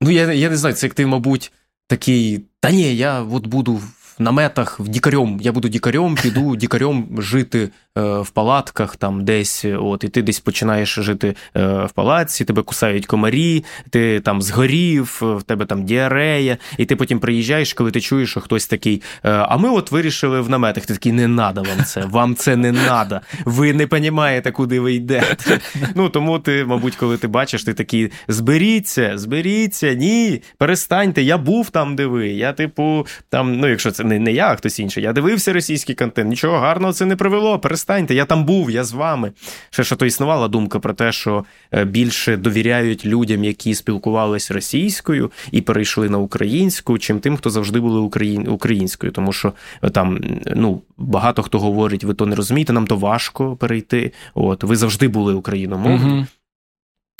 [0.00, 1.52] Ну, я я не знаю, це як ти, мабуть,
[1.86, 2.44] такий.
[2.60, 3.82] Та ні, я от буду
[4.18, 5.38] в наметах в дікарем.
[5.42, 10.40] Я буду дікарем, піду дікарем жити Е, в палатках там десь, от, і ти десь
[10.40, 16.56] починаєш жити е, в палаці, тебе кусають комарі, ти там згорів, в тебе там діарея,
[16.78, 19.02] і ти потім приїжджаєш, коли ти чуєш, що хтось такий.
[19.24, 20.86] «Е, а ми от вирішили в наметах.
[20.86, 23.20] Ти такий, не надо вам це, вам це не надо.
[23.44, 25.60] Ви не розумієте, куди ви йдете.
[25.94, 31.22] Ну тому ти, мабуть, коли ти бачиш, ти такий зберіться, зберіться, ні, перестаньте.
[31.22, 32.28] Я був там, де ви.
[32.28, 35.94] Я, типу, там, ну якщо це не, не я, а хтось інший, я дивився російський
[35.94, 39.32] контент, нічого гарного це не привело перестаньте, я там був, я з вами.
[39.70, 45.30] Ще що то існувала думка про те, що е, більше довіряють людям, які спілкувалися російською
[45.52, 48.00] і перейшли на українську, чим тим, хто завжди були
[48.48, 49.12] українською.
[49.12, 50.18] Тому що е, там
[50.56, 54.12] ну, багато хто говорить, ви то не розумієте, нам то важко перейти.
[54.34, 56.16] От ви завжди були україномовною.
[56.16, 56.26] Угу.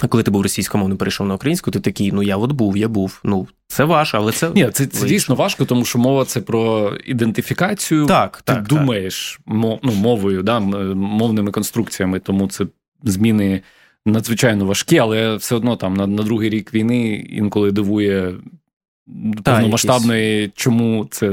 [0.02, 2.88] А коли ти був російськомовним, перейшов на українську, ти такий, ну я от був, я
[2.88, 3.20] був.
[3.24, 4.50] Ну, це важко, але це.
[4.54, 8.06] Ні, це це дійсно важко, тому що мова це про ідентифікацію.
[8.06, 9.56] Так, Ти так, думаєш так.
[9.82, 12.66] ну, мовою, да, мовними конструкціями, тому це
[13.02, 13.62] зміни
[14.06, 18.34] надзвичайно важкі, але все одно там на на другий рік війни інколи дивує
[19.44, 21.32] повномасштабної, чому це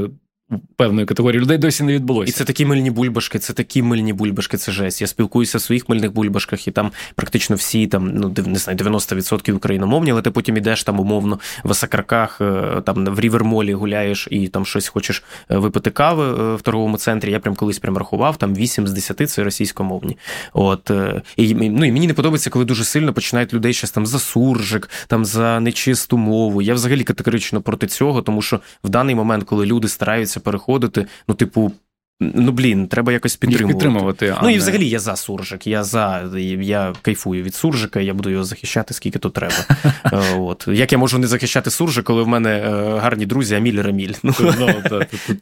[0.76, 2.30] певної категорії людей досі не відбулося.
[2.30, 5.00] І це такі мильні бульбашки, це такі мильні бульбашки, це жесть.
[5.00, 9.52] Я спілкуюся в своїх мильних бульбашках, і там практично всі там, ну не знаю, 90%
[9.52, 14.48] україномовні, але ти потім ідеш там умовно в Осакарках, е, там в Рівермолі гуляєш і
[14.48, 17.30] там щось хочеш е, випити кави е, в торговому центрі.
[17.30, 20.18] Я прям колись прям рахував, там 8 з 10 це російськомовні.
[20.52, 20.90] От
[21.36, 24.90] і ну, і мені не подобається, коли дуже сильно починають людей щось там за суржик,
[25.06, 26.62] там за нечисту мову.
[26.62, 31.06] Я взагалі категорично проти цього, тому що в даний момент, коли люди стараються переходити.
[31.28, 31.72] Ну, типу,
[32.20, 33.74] ну блін, треба якось підтримувати.
[33.74, 35.66] підтримувати а ну і взагалі я за суржик.
[35.66, 39.54] Я за я кайфую від суржика, я буду його захищати, скільки то треба.
[40.12, 43.82] Е, от як я можу не захищати суржик, коли в мене е, гарні друзі, Аміль
[43.82, 44.12] Раміль.
[44.22, 44.74] Ну, ну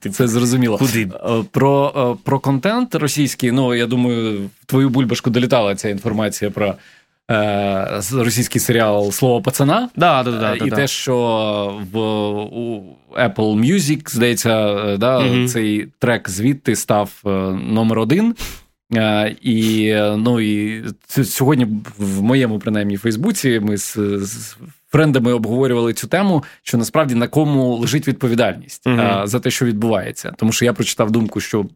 [0.11, 0.79] Це зрозуміло.
[0.79, 1.03] Куди?
[1.03, 3.53] Е, про про контент російський.
[3.53, 6.75] Ну я думаю, в твою бульбашку долітала ця інформація про
[7.31, 9.89] е, російський серіал Слово пацана.
[9.97, 15.49] Да, да, да, І да, те, що в у Apple Music, здається, е, да, mm
[15.49, 18.35] цей трек звідти став е, номер один.
[19.43, 20.85] І ну, і
[21.25, 21.67] сьогодні
[21.99, 24.57] в моєму принаймні Фейсбуці ми з, з
[24.91, 29.23] френдами обговорювали цю тему, що насправді на кому лежить відповідальність uh-huh.
[29.23, 30.33] uh, за те, що відбувається.
[30.37, 31.67] Тому що я прочитав думку, що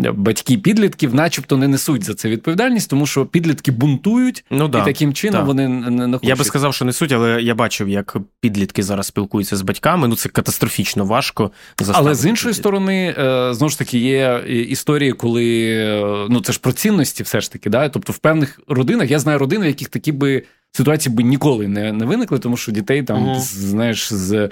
[0.00, 4.84] батьки підлітків, начебто, не несуть за це відповідальність, тому що підлітки бунтують, ну, да, і
[4.84, 5.46] таким чином да.
[5.46, 6.28] вони не, хочуть.
[6.28, 10.08] Я би сказав, що несуть, але я бачив, як підлітки зараз спілкуються з батьками.
[10.08, 11.50] Ну це катастрофічно важко.
[11.92, 16.60] Але з іншої сторони, е, знову ж таки, є історії, коли е, ну це ж
[16.60, 17.88] про цінності, все ж таки, да.
[17.88, 21.92] Тобто, в певних родинах я знаю родини, в яких такі би ситуації би ніколи не
[21.92, 23.40] не виникли, тому що дітей там, угу.
[23.40, 24.50] знаєш, з Е,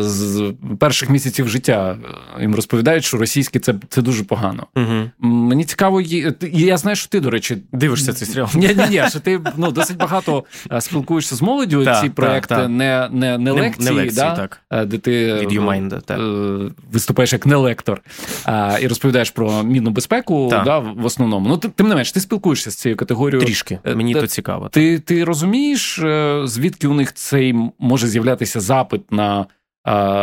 [0.00, 1.96] з перших місяців життя
[2.38, 4.66] е, їм розповідають, що російське це це дуже погано.
[4.76, 5.10] Угу.
[5.18, 6.00] Мені цікаво,
[6.42, 8.48] я знаю, що ти, до речі, дивишся цей серіал.
[8.54, 11.84] Ні, ні, ні, що ти ну, досить багато е, спілкуєшся з молоддю.
[11.84, 12.68] Та, ці проекти та, та.
[12.68, 14.88] не не, не лекції, не, лекції да, так.
[14.88, 16.20] де ти Mind, так.
[16.92, 18.02] виступаєш як не лектор
[18.80, 21.48] і розповідаєш про мінну безпеку да, в основному.
[21.48, 23.46] Ну, Тим не менш, ти спілкуєшся з цією категорією.
[23.46, 24.68] Трішки, мені то цікаво.
[24.68, 26.00] Ти, Ти розумієш,
[26.44, 29.35] звідки у них цей може з'являтися запит на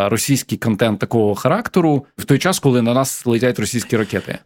[0.09, 4.37] російський контент такого характеру в той час, коли на нас летять російські ракети?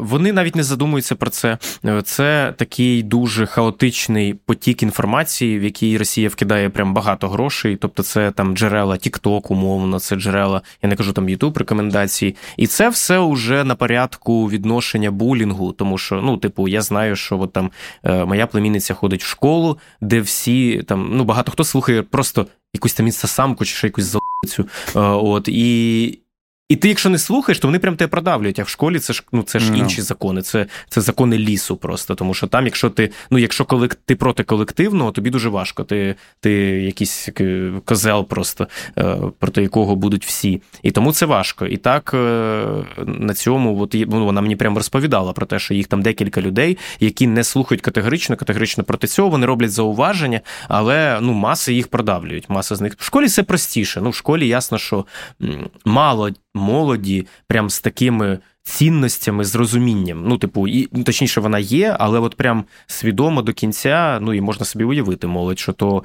[0.00, 1.58] Вони навіть не задумуються про це.
[2.04, 7.76] Це такий дуже хаотичний потік інформації, в який Росія вкидає прям багато грошей.
[7.76, 12.66] Тобто, це там джерела TikTok, умовно, це джерела, я не кажу там YouTube рекомендації, і
[12.66, 17.52] це все вже на порядку відношення булінгу, тому що ну, типу, я знаю, що от
[17.52, 17.70] там
[18.04, 22.94] е, моя племінниця ходить в школу, де всі там ну багато хто слухає просто якусь
[22.94, 24.68] там інстасамку чи ще якусь залицю.
[24.96, 26.18] Е, от, і,
[26.68, 28.58] і ти, якщо не слухаєш, то вони прям тебе продавлюють.
[28.58, 29.76] А в школі це ж ну це ж no.
[29.76, 32.14] інші закони, це це закони лісу просто.
[32.14, 35.84] Тому що там, якщо ти ну, якщо колек, ти проти колективного, тобі дуже важко.
[35.84, 37.28] Ти ти якийсь
[37.84, 40.62] козел, просто е, проти якого будуть всі.
[40.82, 41.66] І тому це важко.
[41.66, 42.64] І так е,
[43.06, 46.78] на цьому, от ну, вона мені прямо розповідала про те, що їх там декілька людей,
[47.00, 49.28] які не слухають категорично, категорично проти цього.
[49.28, 52.50] Вони роблять зауваження, але ну маси їх продавлюють.
[52.50, 54.00] Маса з них в школі все простіше.
[54.00, 55.06] Ну в школі ясно, що
[55.84, 60.24] мало молоді, прям з такими цінностями, з розумінням.
[60.26, 64.40] Ну, типу, і ну, точніше, вона є, але от прям свідомо до кінця, ну і
[64.40, 66.02] можна собі уявити, молодь, що то е,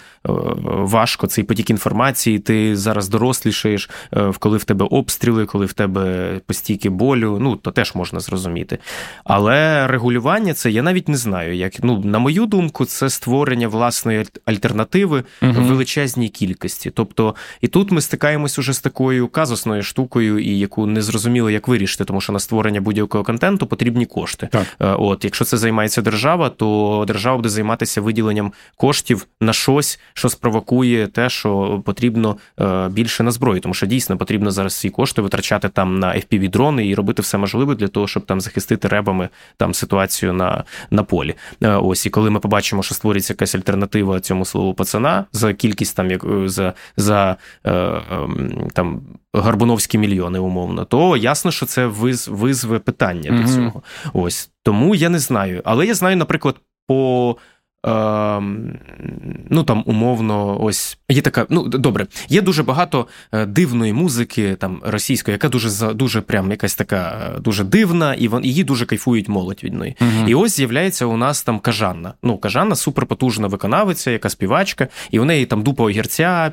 [0.65, 2.39] важко цей потік інформації.
[2.39, 7.37] Ти зараз дорослішаєш, е, коли в тебе обстріли, коли в тебе постійки болю.
[7.41, 8.77] Ну то теж можна зрозуміти.
[9.23, 11.55] Але регулювання це я навіть не знаю.
[11.55, 15.51] Як ну на мою думку, це створення власної альтернативи угу.
[15.51, 16.89] в величезній кількості.
[16.89, 21.67] Тобто, і тут ми стикаємось уже з такою казусною штукою, і яку не зрозуміло, як
[21.67, 24.49] вирішити, тому що на створення будь-якого контенту потрібні кошти.
[24.51, 24.67] Так.
[24.79, 30.29] Е, от, якщо це займається держава, то держава буде займатися виділенням коштів на щось, що
[30.29, 35.21] спровокує те, що потрібно е, більше на зброю, тому що дійсно потрібно зараз ці кошти
[35.21, 39.29] витрачати там на fpv дрони і робити все можливе для того, щоб там захистити ребами
[39.57, 41.35] там ситуацію на на полі.
[41.61, 45.95] Е, ось і коли ми побачимо, що створюється якась альтернатива цьому слову пацана за кількість
[45.95, 49.01] там як за за ем, там
[49.33, 53.41] Гарбуновські мільйони, умовно, то ясно, що це виз, визве питання mm-hmm.
[53.45, 53.83] до цього.
[54.13, 55.61] Ось тому я не знаю.
[55.65, 56.55] Але я знаю, наприклад,
[56.87, 57.37] по
[57.83, 61.45] Ну там умовно, ось є така.
[61.49, 66.75] Ну добре, є дуже багато е, дивної музики, там російської, яка дуже дуже прям якась
[66.75, 69.95] така е, дуже дивна, і вон її дуже кайфують молодь від неї.
[70.01, 70.27] Угу.
[70.27, 72.13] І ось з'являється у нас там кажанна.
[72.23, 76.51] Ну, кажанна суперпотужна виконавиця, яка співачка, і у неї там дупа огірця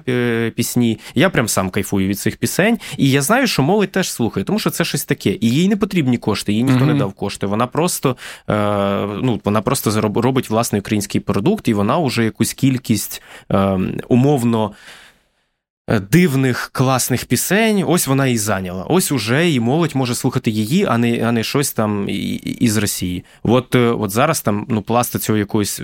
[0.56, 0.98] пісні.
[1.14, 2.78] Я прям сам кайфую від цих пісень.
[2.96, 5.30] І я знаю, що молодь теж слухає, тому що це щось таке.
[5.40, 6.92] І їй не потрібні кошти, їй ніхто угу.
[6.92, 7.46] не дав кошти.
[7.46, 8.16] Вона просто
[8.48, 14.72] ну, вона просто робить власний український український продукт, і вона вже якусь кількість е, умовно.
[15.88, 18.84] Е, дивних класних пісень, ось вона і зайняла.
[18.88, 23.24] Ось уже і молодь може слухати її, а не а не щось там із Росії.
[23.42, 25.80] От е, от зараз там ну пласта цього якоїсь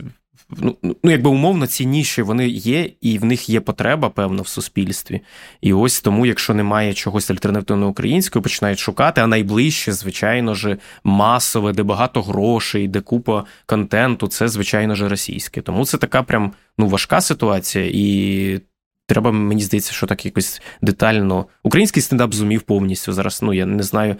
[0.57, 5.21] ну, ну, якби умовно, цінніші вони є, і в них є потреба, певно, в суспільстві.
[5.61, 11.73] І ось тому, якщо немає чогось альтернативно українського, починають шукати, а найближче, звичайно ж, масове,
[11.73, 15.61] де багато грошей, де купа контенту, це, звичайно ж, російське.
[15.61, 17.91] Тому це така прям ну, важка ситуація.
[17.93, 18.61] І
[19.07, 21.47] Треба, мені здається, що так якось детально.
[21.63, 23.13] Український стендап зумів повністю.
[23.13, 24.17] Зараз ну я не знаю.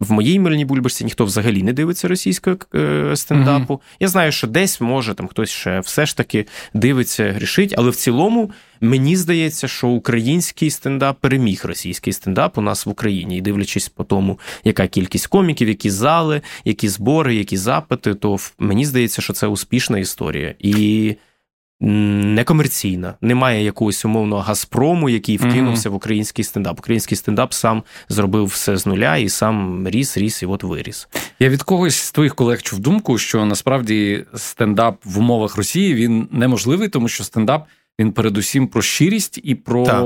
[0.00, 3.74] В моїй мильній бульбашці ніхто взагалі не дивиться російського е, стендапу.
[3.74, 3.96] Mm-hmm.
[4.00, 7.96] Я знаю, що десь може там хтось ще все ж таки дивиться, грішить, але в
[7.96, 13.36] цілому мені здається, що український стендап переміг російський стендап у нас в Україні.
[13.36, 18.84] І дивлячись по тому, яка кількість коміків, які зали, які збори, які запити, то мені
[18.84, 20.54] здається, що це успішна історія.
[20.58, 21.14] І
[21.80, 23.14] некомерційна.
[23.20, 25.92] Немає якогось умовного Газпрому, який вкинувся mm-hmm.
[25.92, 26.78] в український стендап.
[26.78, 31.08] Український стендап сам зробив все з нуля і сам ріс, ріс і от виріс.
[31.40, 36.28] Я від когось з твоїх колег чув думку, що насправді стендап в умовах Росії він
[36.32, 37.66] неможливий, тому що стендап
[38.00, 40.00] Він передусім про щирість і про так.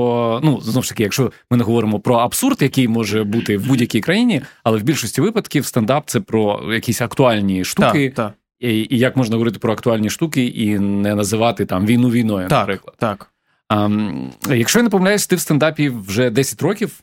[0.44, 4.00] ну знову ж таки, якщо ми не говоримо про абсурд, який може бути в будь-якій
[4.00, 8.12] країні, але в більшості випадків стендап це про якісь актуальні штуки.
[8.16, 8.41] Так, так.
[8.62, 12.58] І, і як можна говорити про актуальні штуки і не називати там війну війною, так,
[12.58, 12.96] наприклад.
[12.98, 13.30] Так.
[13.68, 13.88] А,
[14.54, 17.00] Якщо я не помиляюсь, ти в стендапі вже 10 років.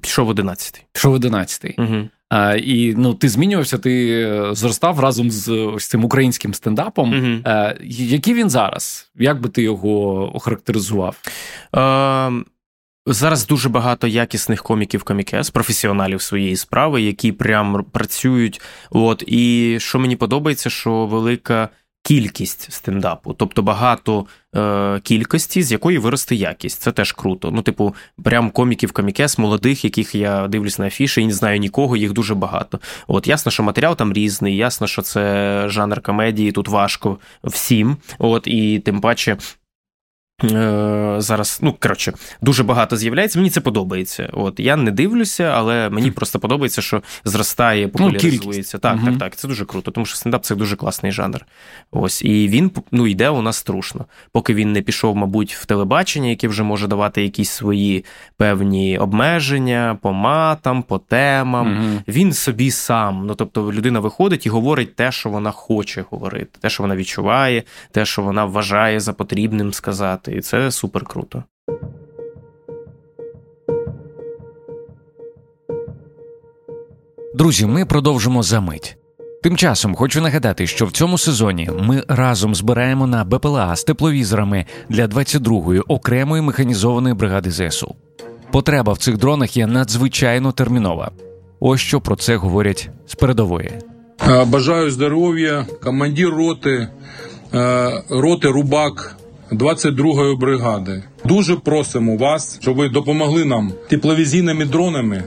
[0.00, 0.86] Пішов 11.
[0.92, 1.74] Пішов 11.
[1.78, 2.08] Угу.
[2.28, 7.12] А, І ну, ти змінювався, ти е, зростав разом з ось цим українським стендапом.
[7.18, 7.40] Угу.
[7.44, 9.10] А, Який він зараз?
[9.14, 11.16] Як би ти його охарактеризував?
[11.72, 12.30] А,
[13.08, 18.60] Зараз дуже багато якісних коміків комікес, професіоналів своєї справи, які прям працюють.
[18.90, 21.68] От І що мені подобається, що велика
[22.02, 26.82] кількість стендапу, тобто багато е, кількості, з якої виросте якість.
[26.82, 27.50] Це теж круто.
[27.50, 31.96] Ну, типу, прям коміків комікес, молодих, яких я дивлюсь на афіші і не знаю нікого,
[31.96, 32.80] їх дуже багато.
[33.06, 37.96] От ясно, що матеріал там різний, ясно, що це жанр комедії, тут важко всім.
[38.18, 39.36] От і тим паче.
[40.44, 43.38] Е, зараз, ну коротше, дуже багато з'являється.
[43.38, 44.30] Мені це подобається.
[44.32, 48.76] От я не дивлюся, але мені просто подобається, що зростає, ну, популяризується.
[48.76, 49.06] Ну, так, угу.
[49.06, 49.36] так, так.
[49.36, 51.46] Це дуже круто, тому що стендап це дуже класний жанр.
[51.90, 54.04] Ось і він ну йде у нас трушно.
[54.32, 58.04] Поки він не пішов, мабуть, в телебачення, яке вже може давати якісь свої
[58.36, 61.72] певні обмеження по матам, по темам.
[61.72, 62.02] Угу.
[62.08, 63.26] Він собі сам.
[63.26, 67.62] Ну тобто, людина виходить і говорить те, що вона хоче говорити, те, що вона відчуває,
[67.90, 71.42] те, що вона вважає за потрібним сказати і це супер круто.
[77.34, 78.96] Друзі, ми продовжимо за мить.
[79.42, 84.66] Тим часом хочу нагадати, що в цьому сезоні ми разом збираємо на БПЛА з тепловізорами
[84.88, 87.94] для 22-ї окремої механізованої бригади ЗСУ.
[88.50, 91.10] Потреба в цих дронах є надзвичайно термінова.
[91.60, 93.72] Ось що про це говорять з передової.
[94.28, 96.88] Е, бажаю здоров'я, командир роти,
[97.54, 99.16] е, роти Рубак
[99.52, 101.02] 22-ї бригади.
[101.24, 105.24] Дуже просимо вас, щоб ви допомогли нам тепловізійними дронами,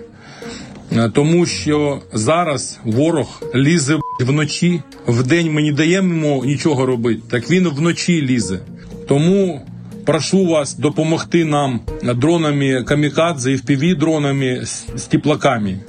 [0.91, 4.81] е, тому що зараз ворог лізе вночі.
[5.07, 7.21] В день ми не даємо нічого робити.
[7.29, 8.59] Так він вночі лізе.
[9.07, 9.61] Тому
[10.05, 11.79] прошу вас допомогти нам
[12.15, 14.61] дронами камікадзе і впіві дронами
[14.95, 15.79] з теплаками.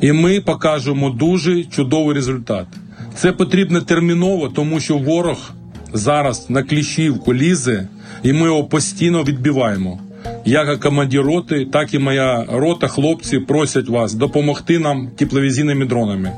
[0.00, 2.66] І ми покажемо дуже чудовий результат.
[3.14, 5.52] Це потрібно терміново, тому що ворог
[5.92, 7.88] зараз на кліщівку лізе,
[8.22, 10.00] і ми його постійно відбиваємо.
[10.44, 16.32] Як командир роти, так і моя рота, хлопці просять вас допомогти нам тепловізійними дронами.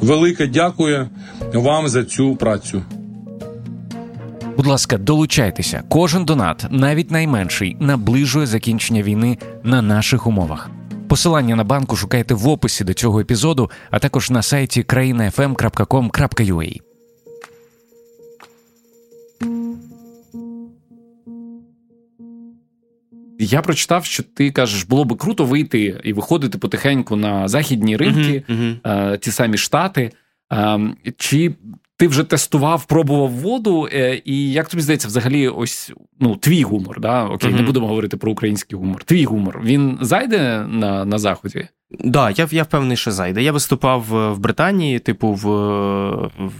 [0.00, 1.08] Велике дякую
[1.54, 2.82] вам за цю працю.
[4.56, 5.82] Будь ласка, долучайтеся.
[5.88, 10.70] Кожен донат, навіть найменший, наближує закінчення війни на наших умовах.
[11.08, 16.91] Посилання на банку шукайте в описі до цього епізоду, а також на сайті країнafm.com.ua.
[23.44, 28.42] Я прочитав, що ти кажеш, було би круто вийти і виходити потихеньку на західні ринки,
[28.48, 29.18] uh-huh, uh-huh.
[29.18, 30.10] ті самі штати.
[30.50, 31.54] Ем, чи
[31.96, 37.00] ти вже тестував, пробував воду, е, і як тобі здається, взагалі, ось ну твій гумор,
[37.00, 37.24] да?
[37.24, 37.56] окей, uh-huh.
[37.56, 39.04] не будемо говорити про український гумор.
[39.04, 41.68] Твій гумор він зайде на на заході?
[42.00, 43.42] Да, я я впевнений, що зайде.
[43.42, 45.46] Я виступав е, в Британії, типу, в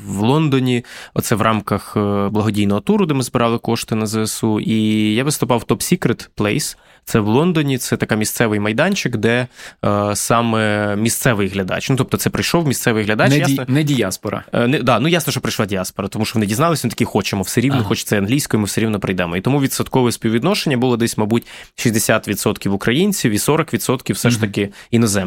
[0.06, 4.60] в Лондоні, оце в рамках е, благодійного туру, де ми збирали кошти на ЗСУ.
[4.60, 6.76] І я виступав в Top Secret Place.
[7.04, 9.46] Це в Лондоні, це така місцевий майданчик, де
[9.84, 11.90] е, саме місцевий глядач.
[11.90, 13.30] Ну тобто, це прийшов місцевий глядач.
[13.30, 14.44] Не, ясно, ді, не діаспора.
[14.52, 17.42] Е, не, да, Ну ясно, що прийшла діаспора, тому що вони дізналися, вони такі хочемо
[17.42, 17.88] все рівно, ага.
[17.88, 19.36] хоч це англійською, ми все рівно прийдемо.
[19.36, 25.21] І тому відсоткове співвідношення було десь, мабуть, 60% українців і 40% все ж таки іноземців.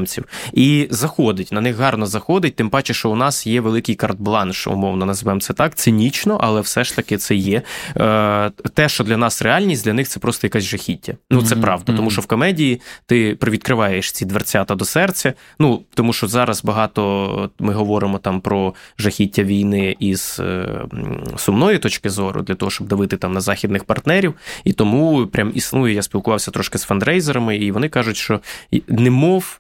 [0.54, 5.06] І заходить, на них гарно заходить, тим паче, що у нас є великий карт-бланш, умовно
[5.06, 5.76] називаємо це так.
[5.76, 7.62] Цинічно, але все ж таки це є.
[7.98, 11.14] Е, те, що для нас реальність, для них це просто якась жахіття.
[11.32, 15.34] Ну це правда, тому що в комедії ти привідкриваєш ці дверцята до серця.
[15.60, 20.82] Ну тому що зараз багато ми говоримо там про жахіття війни із е,
[21.38, 24.34] сумної точки зору, для того, щоб давити там на західних партнерів.
[24.64, 25.94] І тому прям існує.
[25.94, 28.40] Я спілкувався трошки з фандрейзерами, і вони кажуть, що
[28.88, 29.60] немов.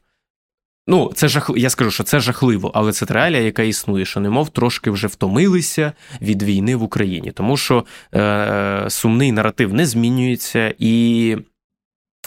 [0.87, 1.51] Ну, це жах...
[1.55, 5.93] я скажу, що це жахливо, але це реалія, яка існує, що немов трошки вже втомилися
[6.21, 11.37] від війни в Україні, тому що е, сумний наратив не змінюється, і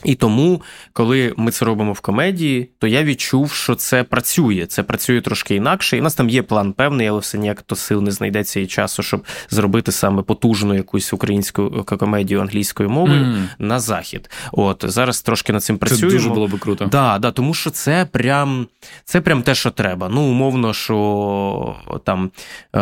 [0.05, 4.67] І тому, коли ми це робимо в комедії, то я відчув, що це працює.
[4.69, 5.97] Це працює трошки інакше.
[5.97, 8.67] І у нас там є план певний, але все ніяк то сил не знайдеться і
[8.67, 13.47] часу, щоб зробити саме потужну якусь українську комедію англійською мовою mm.
[13.59, 14.31] на захід.
[14.53, 16.11] От зараз трошки над цим працюємо.
[16.11, 16.87] Це дуже було би круто.
[16.87, 18.67] Да, да, тому що це прям
[19.05, 20.09] це прям те, що треба.
[20.09, 22.31] Ну, умовно, що там
[22.77, 22.81] е,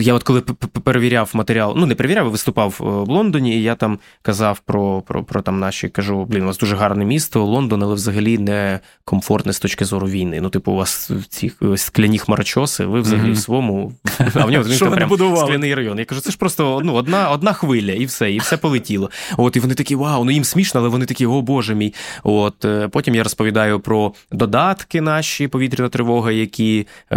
[0.00, 0.40] я от коли
[0.84, 5.24] перевіряв матеріал, ну не перевіряв, а виступав в Лондоні, і я там казав про, про,
[5.24, 8.80] про там наші кажу кажу: блін, у вас дуже гарне місто, Лондон, але взагалі не
[9.04, 10.40] комфортне з точки зору війни.
[10.40, 13.32] Ну, типу, у вас ці скляні хмарочоси, ви взагалі mm-hmm.
[13.32, 13.92] в своєму,
[14.34, 15.98] а в нього він прям скляний район.
[15.98, 19.10] Я кажу, це ж просто ну, одна одна хвиля, і все, і все полетіло.
[19.36, 21.94] От, І вони такі, вау, ну їм смішно, але вони такі, о Боже мій.
[22.22, 27.16] От е, Потім я розповідаю про додатки наші повітряна тривога, які е,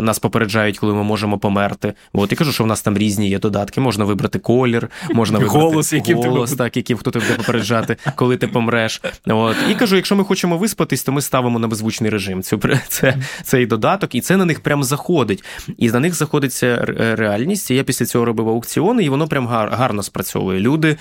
[0.00, 1.94] нас попереджають, коли ми можемо померти.
[2.12, 3.80] От, І кажу, що в нас там різні є додатки.
[3.80, 8.46] Можна вибрати колір, можна вибрати голос, яким голос, так, яким хто тебе попереджати коли ти
[8.46, 9.02] помреш.
[9.26, 9.56] От.
[9.70, 12.42] І кажу, якщо ми хочемо виспатись, то ми ставимо на беззвучний режим.
[12.42, 15.44] цю це, Цей додаток, і це на них прям заходить.
[15.78, 16.84] І на них заходиться
[17.16, 17.70] реальність.
[17.70, 20.60] І я після цього робив аукціони, і воно прям гар, гарно спрацьовує.
[20.60, 20.96] Люди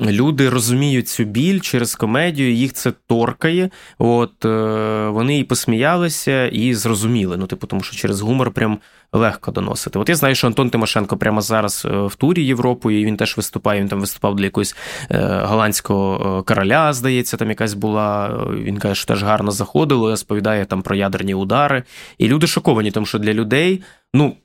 [0.00, 3.70] люди розуміють цю біль через комедію, їх це торкає.
[3.98, 7.36] От е, Вони і посміялися, і зрозуміли.
[7.36, 8.78] Ну, типу, тому що через гумор прям
[9.12, 9.98] легко доносити.
[9.98, 13.36] От я знаю, що Антон Тимошенко прямо зараз е, в турі Європою, і він теж
[13.36, 13.80] виступає.
[13.80, 14.76] Він там виступав для якогось
[15.10, 18.28] е, голландського короля, здається, там якась була.
[18.52, 21.82] Він каже, що теж гарно заходило, розповідає там про ядерні удари.
[22.18, 23.82] І люди шоковані, тому що для людей,
[24.14, 24.36] ну,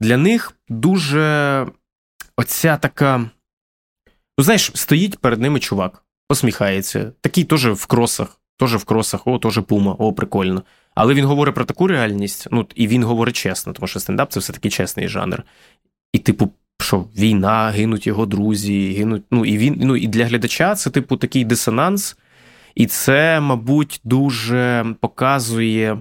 [0.00, 1.66] для них дуже
[2.36, 3.30] оця така.
[4.38, 9.38] Ну, знаєш, стоїть перед ними чувак, посміхається, такий теж в кросах, теж в кросах, о,
[9.38, 10.62] теж пума, о, прикольно.
[10.94, 14.40] Але він говорить про таку реальність, ну і він говорить чесно, тому що стендап це
[14.40, 15.42] все-таки чесний жанр.
[16.12, 19.22] І, типу, що війна, гинуть його друзі, гинуть.
[19.30, 22.16] Ну, і він, ну, і для глядача це, типу, такий дисонанс.
[22.74, 26.00] І це, мабуть, дуже показує.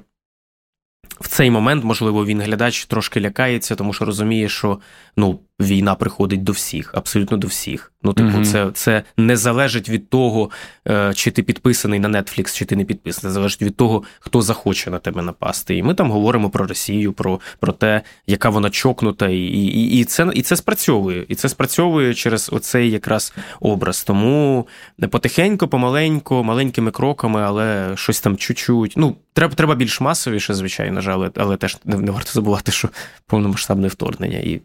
[1.21, 4.79] В цей момент, можливо, він глядач трошки лякається, тому що розуміє, що
[5.17, 7.91] ну, війна приходить до всіх, абсолютно до всіх.
[8.03, 8.45] Ну, типу, mm-hmm.
[8.45, 10.49] це це не залежить від того,
[10.88, 13.30] е, чи ти підписаний на Netflix, чи ти не підписаний.
[13.30, 15.78] Це залежить від того, хто захоче на тебе напасти.
[15.78, 20.06] І ми там говоримо про Росію, про про те, яка вона чокнута, і і, і,
[20.06, 21.26] це і це спрацьовує.
[21.28, 24.03] І це спрацьовує через оцей якраз образ.
[24.03, 24.68] Тому
[25.12, 28.93] потихеньку, помаленьку, маленькими кроками, але щось там чуть-чуть.
[28.97, 32.89] Ну, треба треба більш масовіше, звичайно, але, але теж не, не варто забувати, що
[33.28, 34.38] повномасштабне вторгнення.
[34.38, 34.62] і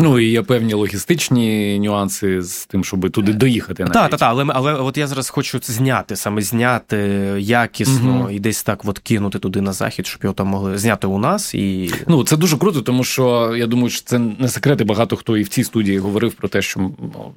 [0.00, 3.84] Ну і є певні логістичні нюанси з тим, щоб туди доїхати.
[3.84, 6.96] Так, так, так, але але от я зараз хочу це зняти, саме зняти
[7.38, 8.30] якісно угу.
[8.30, 11.54] і десь так от кинути туди на захід, щоб його там могли зняти у нас.
[11.54, 14.84] І ну це дуже круто, тому що я думаю, що це не секрети.
[14.84, 16.90] Багато хто і в цій студії говорив про те, що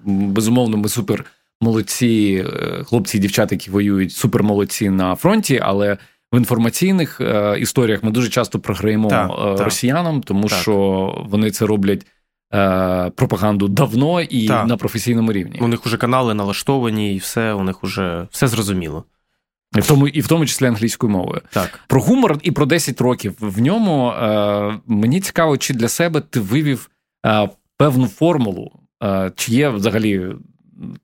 [0.06, 1.26] безумовно ми супер
[1.62, 5.98] молодці, е, хлопці і дівчата, які воюють, супер молодці на фронті, але.
[6.34, 10.60] В інформаційних е, історіях ми дуже часто програємо так, е, росіянам, тому так.
[10.60, 10.76] що
[11.30, 12.17] вони це роблять Е,
[13.16, 14.68] пропаганду давно і так.
[14.68, 15.60] на професійному рівні.
[15.62, 19.04] У них уже канали налаштовані, і все у них уже все зрозуміло.
[19.76, 21.42] І в тому і в тому числі англійською мовою.
[21.50, 21.80] Так.
[21.88, 26.40] Про гумор і про 10 років в ньому е, мені цікаво, чи для себе ти
[26.40, 26.90] вивів
[27.26, 28.72] е, певну формулу,
[29.04, 30.26] е, чи є взагалі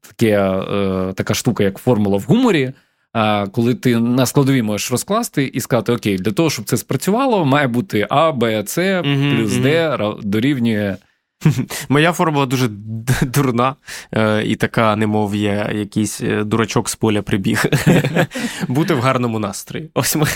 [0.01, 2.73] таке, е, така штука, як формула в гуморі.
[3.15, 7.45] Е, коли ти на складові можеш розкласти і сказати: Окей, для того, щоб це спрацювало,
[7.45, 10.97] має бути А, Б, С плюс Д дорівнює
[11.89, 12.67] Моя формула дуже
[13.21, 13.75] дурна
[14.11, 17.65] е, і така, немов є якийсь е, дурачок з поля прибіг.
[18.67, 19.89] Бути в гарному настрої.
[19.93, 20.27] Ось ми.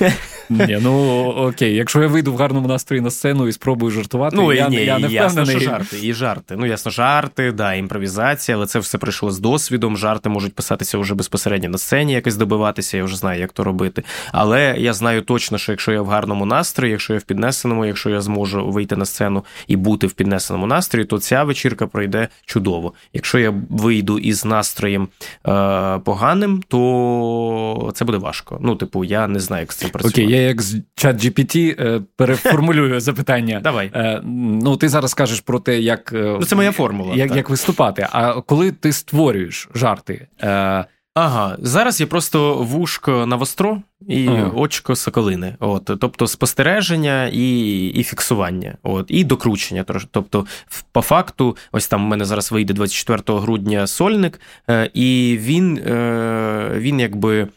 [0.49, 4.53] Ні, Ну окей, якщо я вийду в гарному настрої на сцену і спробую жартувати, ну,
[4.53, 6.55] я, ні, я не ясно, що жарти, і жарти.
[6.57, 9.97] Ну, ясно, жарти, да, імпровізація, але це все прийшло з досвідом.
[9.97, 14.03] Жарти можуть писатися вже безпосередньо на сцені, якось добиватися, я вже знаю, як то робити.
[14.31, 18.09] Але я знаю точно, що якщо я в гарному настрої, якщо я в піднесеному, якщо
[18.09, 22.27] я зможу вийти на сцену і бути в піднесеному настрої настрою, то ця вечірка пройде
[22.45, 22.93] чудово.
[23.13, 25.07] Якщо я вийду із настроєм
[25.47, 28.59] е, поганим, то це буде важко.
[28.61, 30.23] Ну, типу, я не знаю, як з цим працювати.
[30.23, 33.59] Окей, я як з чат GPT е, переформулюю запитання.
[33.63, 33.91] Давай.
[33.93, 34.21] Е,
[34.63, 37.15] ну, ти зараз кажеш про те, як е, Ну, це моя формула.
[37.15, 38.07] Як, як виступати.
[38.11, 40.27] А коли ти створюєш жарти.
[40.41, 40.85] Е,
[41.19, 44.51] Ага, зараз є просто вушко на востро і ага.
[44.55, 45.55] очко соколини.
[45.59, 49.85] От, Тобто спостереження і і фіксування, от, і докручення.
[50.11, 50.45] Тобто,
[50.91, 56.71] по факту, ось там у мене зараз вийде 24 грудня сольник, е, і він, е,
[56.75, 57.47] він якби.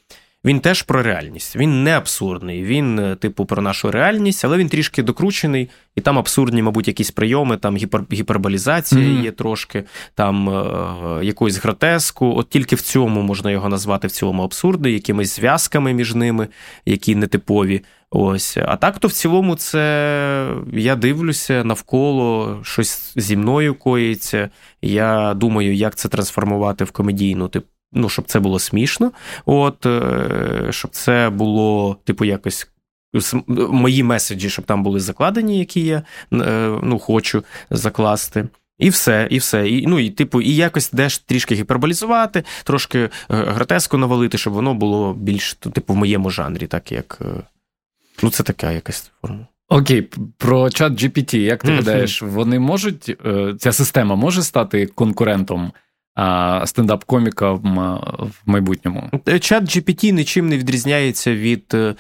[0.45, 1.57] Він теж про реальність.
[1.57, 2.65] Він не абсурдний.
[2.65, 7.11] Він, е, типу, про нашу реальність, але він трішки докручений, і там абсурдні, мабуть, якісь
[7.11, 9.23] прийоми, там гіпер, гіперболізація mm-hmm.
[9.23, 9.85] є трошки,
[10.15, 12.35] там е, якоїсь гротеску.
[12.37, 16.49] От тільки в цьому можна його назвати в цілому абсурди, якимись зв'язками між ними,
[16.87, 17.83] які нетипові.
[18.11, 18.57] Ось.
[18.57, 24.51] А так то в цілому, це я дивлюся навколо щось зі мною коїться.
[24.83, 29.13] Я думаю, як це трансформувати в комедійну типу ну, щоб це було смішно,
[29.47, 32.69] от, е, щоб це було, типу, якось.
[33.47, 38.49] Мої меседжі, щоб там були закладені, які я е, ну, хочу закласти.
[38.79, 39.69] І все, і все.
[39.69, 44.75] І, Ну, і типу, і якось деш трішки гіперболізувати, трошки е, гротеску навалити, щоб воно
[44.75, 47.21] було більш, типу, в моєму жанрі, так як.
[48.23, 49.47] Ну, це така якась форма.
[49.69, 50.03] Окей,
[50.37, 53.17] про чат GPT, як ти гадаєш, вони можуть,
[53.59, 55.73] ця система може стати конкурентом
[56.65, 59.11] стендап-коміка в майбутньому.
[59.29, 61.95] Е, чат GPT нічим не відрізняється від е,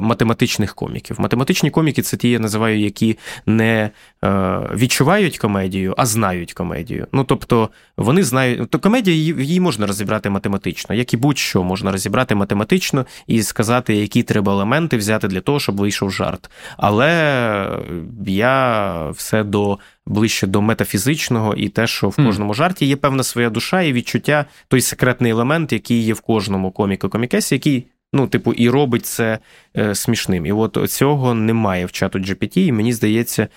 [0.00, 1.20] математичних коміків.
[1.20, 3.90] Математичні коміки це ті, я називаю, які не
[4.24, 4.30] е,
[4.74, 7.06] відчувають комедію, а знають комедію.
[7.12, 12.34] Ну тобто вони знають, то комедія її можна розібрати математично, як і будь-що можна розібрати
[12.34, 16.50] математично і сказати, які треба елементи взяти для того, щоб вийшов жарт.
[16.76, 17.78] Але
[18.26, 23.50] я все до ближче до метафізичного і те, що в кожному жарті є певна своя
[23.50, 27.86] душа і відчуття, той секретний елемент, який є в кожному коміку комікесі, який.
[28.14, 29.38] Ну, типу, і робить це
[29.76, 30.46] е, смішним.
[30.46, 33.48] І от цього немає в чату GPT, і мені здається,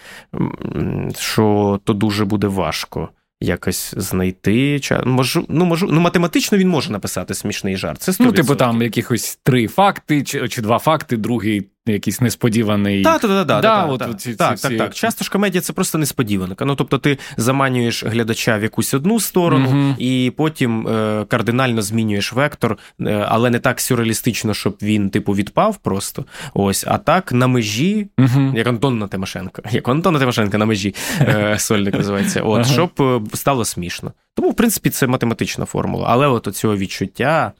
[1.18, 3.10] що то дуже буде важко
[3.42, 4.82] якось знайти.
[5.06, 8.02] Можу, ну, можу, ну, математично він може написати смішний жарт.
[8.02, 8.16] Це 100%.
[8.20, 13.04] Ну, типу, там якихось три факти, чи, чи два факти, другий якийсь несподіваний.
[13.04, 14.94] Так, так, так, так, так, так, так.
[14.94, 16.66] Часто ж комедія це просто несподіванка.
[16.66, 19.96] Ну, тобто, ти заманюєш глядача в якусь одну сторону, угу.
[19.98, 25.78] і потім е, кардинально змінюєш вектор, е, але не так сюрреалістично, щоб він, типу, відпав
[25.78, 26.26] просто.
[26.54, 28.54] Ось, а так на межі, угу.
[28.56, 32.42] як Антонна Тимошенко, як Антонна Тимошенко на межі е, сольник називається.
[32.42, 32.74] От, ага.
[32.74, 34.12] щоб е, стало смішно.
[34.36, 36.06] Тому, в принципі, це математична формула.
[36.10, 37.52] Але от цього відчуття.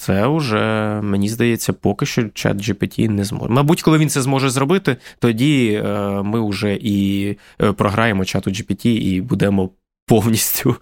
[0.00, 3.48] Це вже, мені здається, поки що чат GPT не зможе.
[3.48, 7.28] Мабуть, коли він це зможе зробити, тоді е, ми вже і
[7.62, 9.70] е, програємо чату GPT і будемо
[10.06, 10.76] повністю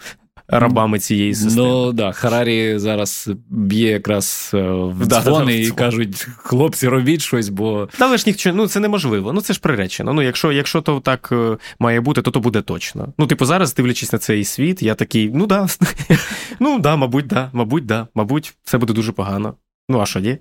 [0.49, 1.69] рабами цієї системи.
[1.69, 7.23] Ну да, Харарі зараз б'є якраз е, в да, дзвони да, і кажуть, хлопці, робіть
[7.23, 7.89] щось, бо.
[7.99, 9.33] Та ж ніхто, ну це неможливо.
[9.33, 10.13] Ну це ж приречено.
[10.13, 13.13] Ну, якщо якщо то так е, має бути, то то буде точно.
[13.19, 15.67] Ну, типу, зараз, дивлячись на цей світ, я такий, ну да,
[16.61, 19.55] ну да, мабуть, да, мабуть, да, мабуть, все буде дуже погано.
[19.89, 20.39] Ну, а що ні?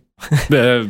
[0.52, 0.86] Е,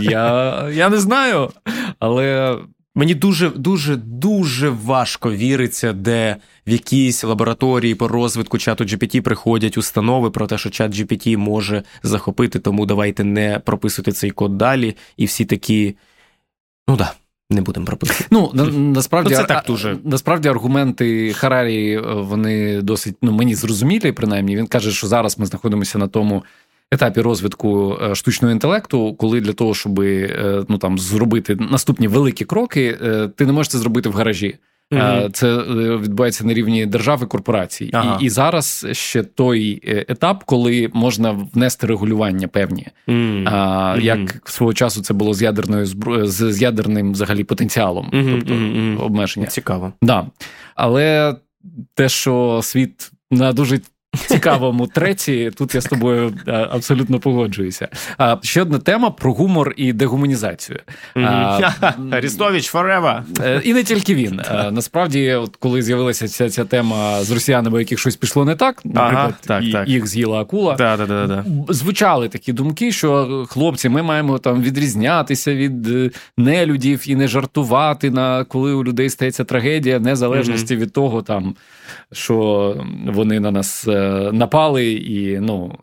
[0.00, 1.50] я я не знаю,
[1.98, 2.56] але
[3.00, 6.36] Мені дуже дуже дуже важко віриться, де
[6.66, 11.82] в якійсь лабораторії по розвитку чату GPT приходять установи про те, що чат GPT може
[12.02, 14.96] захопити, тому давайте не прописуйте цей код далі.
[15.16, 15.96] І всі такі,
[16.88, 17.12] ну да,
[17.50, 18.28] не будемо прописувати.
[18.30, 23.54] Ну на, насправді ну, це так дуже насправді аргументи Харарі е, вони досить ну мені
[23.54, 24.12] зрозумілі.
[24.12, 26.44] Принаймні він каже, що зараз ми знаходимося на тому
[26.92, 32.44] етапі розвитку е, штучного інтелекту, коли для того, щоб е, ну там зробити наступні великі
[32.44, 34.58] кроки, е, ти не можеш це зробити в гаражі.
[34.92, 35.30] Mm-hmm.
[35.30, 35.56] Це
[35.96, 38.18] відбувається на рівні держави корпорацій, ага.
[38.20, 43.48] і і зараз ще той етап, коли можна внести регулювання певні, mm-hmm.
[43.48, 48.38] а, як свого часу це було з ядерною з, з ядерним взагалі потенціалом, mm-hmm.
[48.38, 49.46] тобто обмеження.
[49.46, 50.26] Цікаво, да
[50.74, 51.36] але
[51.94, 53.80] те, що світ на дуже
[54.16, 55.50] цікавому треці.
[55.56, 57.88] Тут я з тобою е, абсолютно погоджуюся.
[58.18, 60.78] А ще одна тема про гумор і дегуманізацію.
[62.10, 63.22] Арістович forever!
[63.42, 64.40] Е, і не тільки він.
[64.40, 68.80] Е, насправді, от коли з'явилася ця ця тема з росіянами, яких щось пішло не так,
[68.84, 69.88] наприклад, так, так.
[69.88, 70.74] їх з'їла акула.
[70.74, 71.44] Да, да, да, да.
[71.68, 75.88] Звучали такі думки, що хлопці, ми маємо там відрізнятися від
[76.36, 81.54] нелюдів і не жартувати на коли у людей стається трагедія, незалежності від того, там
[82.12, 82.76] що
[83.06, 83.86] вони на нас
[84.32, 84.92] напали.
[84.92, 85.78] І ну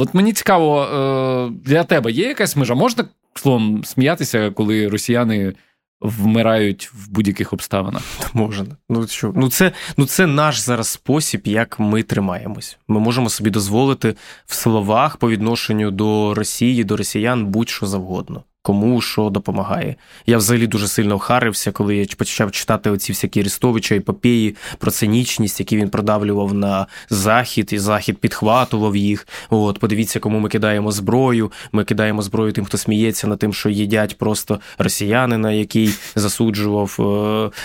[0.00, 2.74] от мені цікаво, е, для тебе є якась межа?
[2.74, 5.54] Можна словом сміятися, коли росіяни.
[6.00, 8.02] Вмирають в будь-яких обставинах.
[8.34, 8.76] Можна.
[8.88, 9.32] Ну що?
[9.36, 12.78] Ну це ну це наш зараз спосіб, як ми тримаємось.
[12.88, 14.14] Ми можемо собі дозволити
[14.46, 19.96] в словах по відношенню до Росії, до росіян будь-що завгодно кому що допомагає.
[20.26, 25.60] Я взагалі дуже сильно харився, коли я почав читати оці всякі Рістовича епопеї про цинічність,
[25.60, 29.28] які він продавлював на захід, і захід підхватував їх.
[29.50, 31.52] От, подивіться, кому ми кидаємо зброю.
[31.72, 36.96] Ми кидаємо зброю тим, хто сміється над тим, що їдять просто росіянина, який засуджував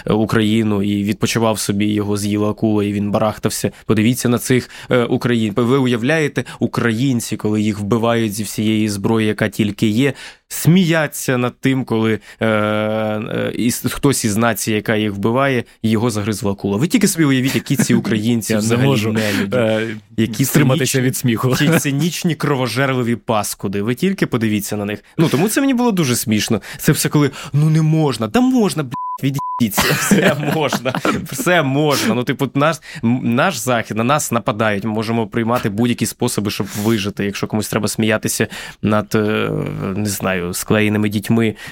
[0.07, 3.71] е, Україну і відпочивав собі його з'їла акула, і він барахтався.
[3.85, 5.53] Подивіться на цих е, україн.
[5.55, 10.13] Ви уявляєте, українці, коли їх вбивають зі всієї зброї, яка тільки є
[10.51, 16.77] сміяться над тим, коли е, е, хтось із нації, яка їх вбиває, його загризла кула.
[16.77, 21.55] Ви тільки собі уявіть, які ці українці взагалі нелюді, е, які стриматися від сміху.
[21.55, 23.81] Ті цинічні кровожерливі паскуди.
[23.81, 25.03] Ви тільки подивіться на них.
[25.17, 26.61] Ну тому це мені було дуже смішно.
[26.77, 30.93] Це все коли ну не можна, да можна, блядь, від'їдіться, все можна,
[31.31, 32.15] все можна.
[32.15, 32.77] Ну, типу, наш
[33.23, 34.83] наш захід на нас нападають.
[34.83, 37.25] Ми можемо приймати будь-які способи, щоб вижити.
[37.25, 38.47] Якщо комусь треба сміятися
[38.81, 39.49] над е,
[39.95, 41.55] не знаю, склеєними дітьми.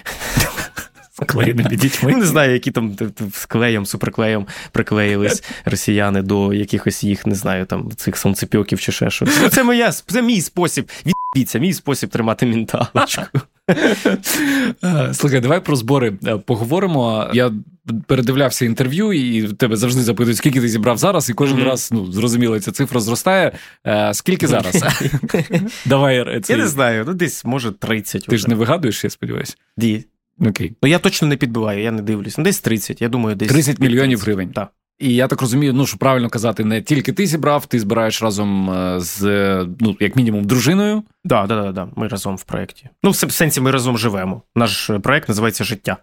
[1.23, 2.15] Склеєними дітьми.
[2.15, 2.97] Не знаю, які там
[3.33, 9.09] з клеєм, суперклеєм приклеїлись росіяни до якихось їх, не знаю, там цих сонцепьоків чи ще
[9.09, 9.49] щось.
[9.51, 10.89] Це моя, це мій спосіб.
[11.05, 13.39] Відбіться, мій спосіб тримати менталочку.
[15.13, 17.29] Слухай, давай про збори е, поговоримо.
[17.33, 17.51] Я
[18.07, 21.65] передивлявся інтерв'ю, і тебе завжди запитують, скільки ти зібрав зараз, і кожен mm-hmm.
[21.65, 23.51] раз ну, зрозуміло, ця цифра зростає.
[23.87, 24.83] Е, скільки зараз?
[25.85, 28.25] Давай Я не знаю, ну десь може 30.
[28.25, 29.55] Ти ж не вигадуєш, я сподіваюся.
[29.77, 30.05] Ді.
[30.39, 30.73] Окей.
[30.83, 32.37] Ну я точно не підбиваю, я не дивлюсь.
[32.37, 34.49] Ну, десь 30, я думаю, десь 30 мільйонів гривень.
[34.49, 34.69] Так.
[34.99, 38.71] І я так розумію, ну що правильно казати, не тільки ти зібрав, ти збираєш разом
[38.71, 39.21] е, з
[39.79, 41.03] ну як мінімум дружиною.
[41.23, 41.87] Да, да, да, да.
[41.95, 42.89] Ми разом в проєкті.
[43.03, 44.41] Ну, в сенсі, ми разом живемо.
[44.55, 45.97] Наш проєкт називається Життя.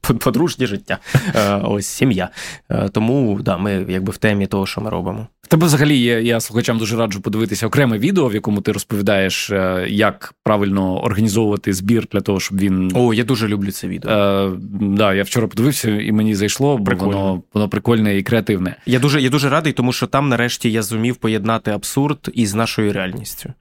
[0.00, 0.98] Подружнє життя.
[1.34, 2.28] Е, ось сім'я.
[2.70, 5.26] Е, тому да, ми якби в темі того, що ми робимо.
[5.46, 9.50] В тебе взагалі є, я слухачам дуже раджу подивитися окреме відео, в якому ти розповідаєш,
[9.50, 12.92] е, як правильно організовувати збір для того, щоб він.
[12.94, 14.10] О, я дуже люблю це відео.
[14.10, 18.76] Е, да, Я вчора подивився, і мені зайшло, бо воно воно прикольне і креативне.
[18.86, 22.92] Я дуже я дуже радий, тому що там нарешті я зумів поєднати абсурд із нашою
[22.92, 23.52] реальністю.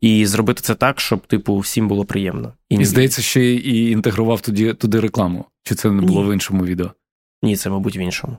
[0.00, 2.52] І зробити це так, щоб, типу, всім було приємно.
[2.68, 5.44] І, і здається, ще і інтегрував туди туди рекламу.
[5.62, 6.30] Чи це не було Ні.
[6.30, 6.90] в іншому відео?
[7.42, 8.36] Ні, це, мабуть, в іншому.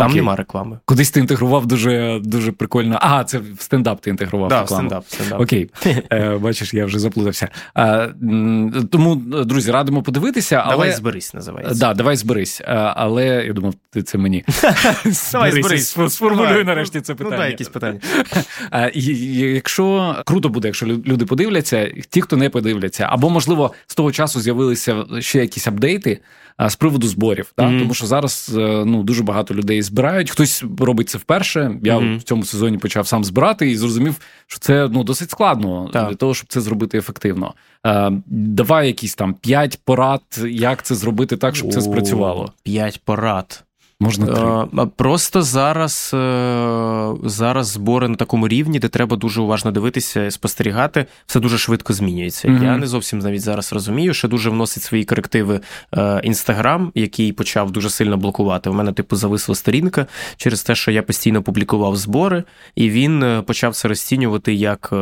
[0.00, 0.20] Там Окей.
[0.20, 0.78] нема реклами.
[0.84, 2.98] Кудись ти інтегрував дуже дуже прикольно.
[3.00, 4.48] Ага, це в стендап ти інтегрував.
[4.48, 4.88] Да, рекламу.
[4.88, 5.40] стендап, стендап.
[5.40, 5.70] Окей.
[6.12, 7.48] Е, Бачиш, я вже заплутався.
[7.74, 8.08] А,
[8.90, 10.56] Тому, друзі, радимо подивитися.
[10.56, 10.70] Але...
[10.70, 11.74] Давай зберись, називається.
[11.74, 12.60] Да, Давай зберись.
[12.66, 14.44] А, але я думав, ти це мені.
[15.32, 15.96] Давай зберись.
[16.08, 17.36] Сформулюй нарешті це питання.
[17.36, 18.00] Ну, дай якісь питання.
[18.70, 24.12] А, Якщо круто буде, якщо люди подивляться, ті, хто не подивляться, або, можливо, з того
[24.12, 26.20] часу з'явилися ще якісь апдейти
[26.68, 27.52] з приводу зборів.
[27.56, 27.78] Mm-hmm.
[27.78, 30.30] Тому що зараз е, ну, дуже багато людей збирають.
[30.30, 31.78] Хтось робить це вперше.
[31.82, 32.18] Я mm-hmm.
[32.18, 36.08] в цьому сезоні почав сам збирати і зрозумів, що це ну досить складно так.
[36.08, 37.54] для того, щоб це зробити ефективно.
[37.86, 42.52] Е, Давай якісь там п'ять порад, як це зробити так, щоб О, це спрацювало.
[42.62, 43.64] П'ять порад.
[44.02, 44.86] Можна три.
[44.96, 51.40] Просто зараз е, зараз збори на такому рівні, де треба дуже уважно дивитися, спостерігати, все
[51.40, 52.48] дуже швидко змінюється.
[52.48, 52.64] Mm-hmm.
[52.64, 55.60] Я не зовсім навіть зараз розумію, що дуже вносить свої корективи
[56.22, 58.70] Інстаграм, е, який почав дуже сильно блокувати.
[58.70, 62.44] У мене, типу, зависла сторінка через те, що я постійно публікував збори,
[62.74, 64.92] і він е, почав це розцінювати як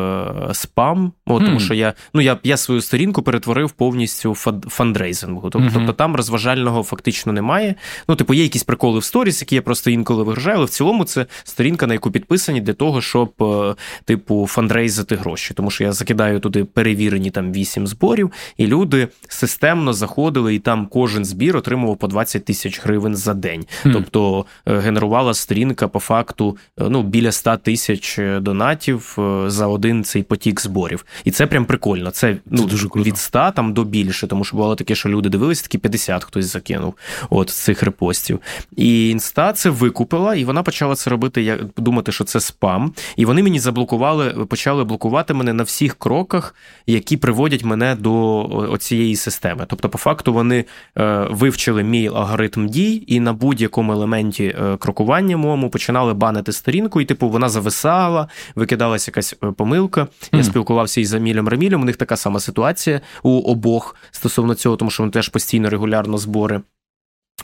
[0.52, 1.12] спам.
[1.26, 1.60] О, тому mm-hmm.
[1.60, 4.34] що я ну я я свою сторінку перетворив повністю
[4.68, 5.50] фандрейзингу.
[5.50, 5.74] Тобто, mm-hmm.
[5.74, 7.74] тобто там розважального фактично немає.
[8.08, 10.70] Ну, типу, є якісь приколи приколи в сторіс, які я просто інколи вигружаю, але в
[10.70, 13.74] цілому це сторінка, на яку підписані для того, щоб, е,
[14.04, 15.54] типу, фандрейзити гроші.
[15.54, 20.86] Тому що я закидаю туди перевірені там вісім зборів, і люди системно заходили, і там
[20.86, 23.64] кожен збір отримував по 20 тисяч гривень за день.
[23.84, 23.92] Mm.
[23.92, 30.22] Тобто е, генерувала сторінка по факту е, ну, біля 100 тисяч донатів за один цей
[30.22, 31.04] потік зборів.
[31.24, 32.10] І це прям прикольно.
[32.10, 33.08] Це ну, дуже круто.
[33.08, 36.46] від 100 там до більше, тому що було таке, що люди дивилися, такі 50 хтось
[36.46, 36.94] закинув
[37.30, 38.40] от цих репостів.
[38.78, 42.92] І інста це викупила, і вона почала це робити, як думати, що це спам.
[43.16, 46.54] І вони мені заблокували, почали блокувати мене на всіх кроках,
[46.86, 49.64] які приводять мене до цієї системи.
[49.68, 50.64] Тобто, по факту, вони
[50.98, 57.00] е, вивчили мій алгоритм дій, і на будь-якому елементі е, крокування моєму починали банити сторінку,
[57.00, 60.00] і типу вона зависала, викидалася якась е, помилка.
[60.00, 60.08] Mm.
[60.32, 61.82] Я спілкувався із Амілем Ремілем.
[61.82, 66.18] У них така сама ситуація у обох стосовно цього, тому що вони теж постійно регулярно
[66.18, 66.60] збори.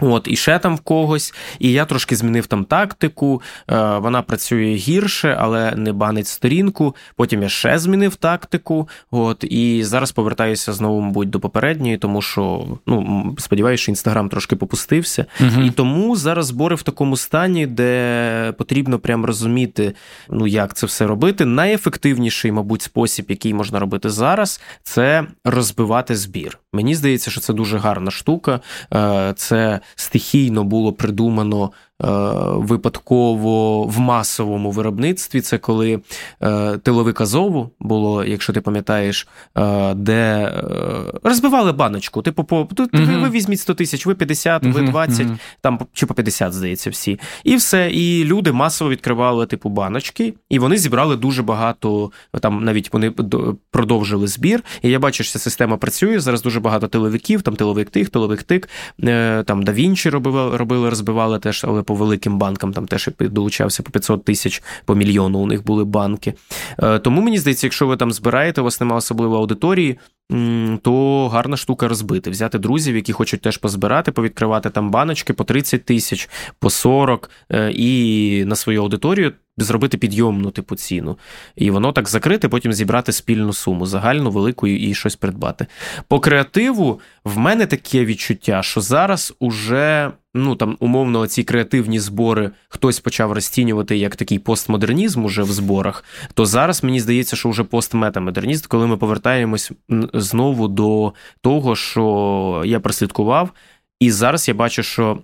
[0.00, 3.42] От, і ще там в когось, і я трошки змінив там тактику.
[3.70, 6.96] Е, Вона працює гірше, але не банить сторінку.
[7.16, 8.88] Потім я ще змінив тактику.
[9.10, 14.56] От, і зараз повертаюся знову, мабуть, до попередньої, тому що ну, сподіваюся, що інстаграм трошки
[14.56, 15.26] попустився.
[15.40, 15.62] Угу.
[15.62, 19.94] І тому зараз збори в такому стані, де потрібно прям розуміти,
[20.30, 21.44] ну як це все робити.
[21.44, 26.58] Найефективніший, мабуть, спосіб, який можна робити зараз, це розбивати збір.
[26.72, 28.60] Мені здається, що це дуже гарна штука.
[28.94, 35.40] Е, це стихійно було придумано випадково в масовому виробництві.
[35.40, 36.00] Це коли
[36.42, 39.28] е, тиловик Азову було, якщо ти пам'ятаєш,
[39.58, 40.52] е, де
[41.22, 42.22] розбивали баночку.
[42.22, 43.22] Типу, по uh-huh.
[43.22, 45.38] ви візьміть 100 тисяч, ви 50, ви 20, uh-huh.
[45.60, 47.20] там чи по 50, здається, всі.
[47.44, 47.90] І все.
[47.90, 52.10] І люди масово відкривали типу баночки, і вони зібрали дуже багато.
[52.40, 53.10] Там навіть вони
[53.70, 54.62] продовжили збір.
[54.82, 56.20] І я бачу, що ця система працює.
[56.20, 58.68] Зараз дуже багато тиловиків, там тиловик тих, тиловик тик,
[59.44, 63.90] там да Вінчі робили, робили, розбивали теж, але по великим банкам там теж долучався по
[63.90, 65.38] 500 тисяч по мільйону.
[65.38, 66.34] У них були банки.
[66.82, 69.98] Е, тому мені здається, якщо ви там збираєте, у вас немає особливої аудиторії.
[70.82, 75.84] То гарна штука розбити, взяти друзів, які хочуть теж позбирати, повідкривати там баночки по 30
[75.84, 81.18] тисяч, по 40 е, і на свою аудиторію зробити підйомну типу ціну.
[81.56, 85.66] І воно так закрити, потім зібрати спільну суму, загальну, велику і щось придбати.
[86.08, 92.50] По креативу в мене таке відчуття, що зараз уже ну там умовно ці креативні збори
[92.68, 97.64] хтось почав розцінювати як такий постмодернізм уже в зборах, то зараз мені здається, що вже
[97.64, 99.72] постметамодернізм, коли ми повертаємось
[100.14, 103.50] знову до того, що я прослідкував,
[104.00, 105.18] і зараз я бачу, що.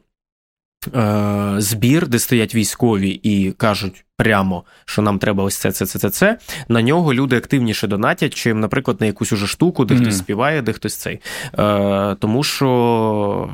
[0.94, 5.98] Е, збір, де стоять військові і кажуть прямо, що нам треба ось це, це, це,
[5.98, 6.38] це, це.
[6.68, 10.02] На нього люди активніше донатять, чим, наприклад, на якусь уже штуку, де mm-hmm.
[10.02, 11.20] хтось співає, де хтось цей.
[11.58, 13.50] Е, Тому що.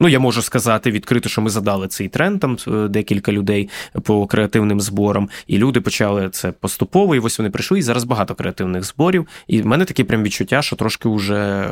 [0.00, 3.70] Ну, я можу сказати відкрито, що ми задали цей тренд там е, декілька людей
[4.02, 7.14] по креативним зборам, і люди почали це поступово.
[7.16, 7.78] І ось вони прийшли.
[7.78, 9.26] І зараз багато креативних зборів.
[9.46, 11.70] І в мене таке прям відчуття, що трошки вже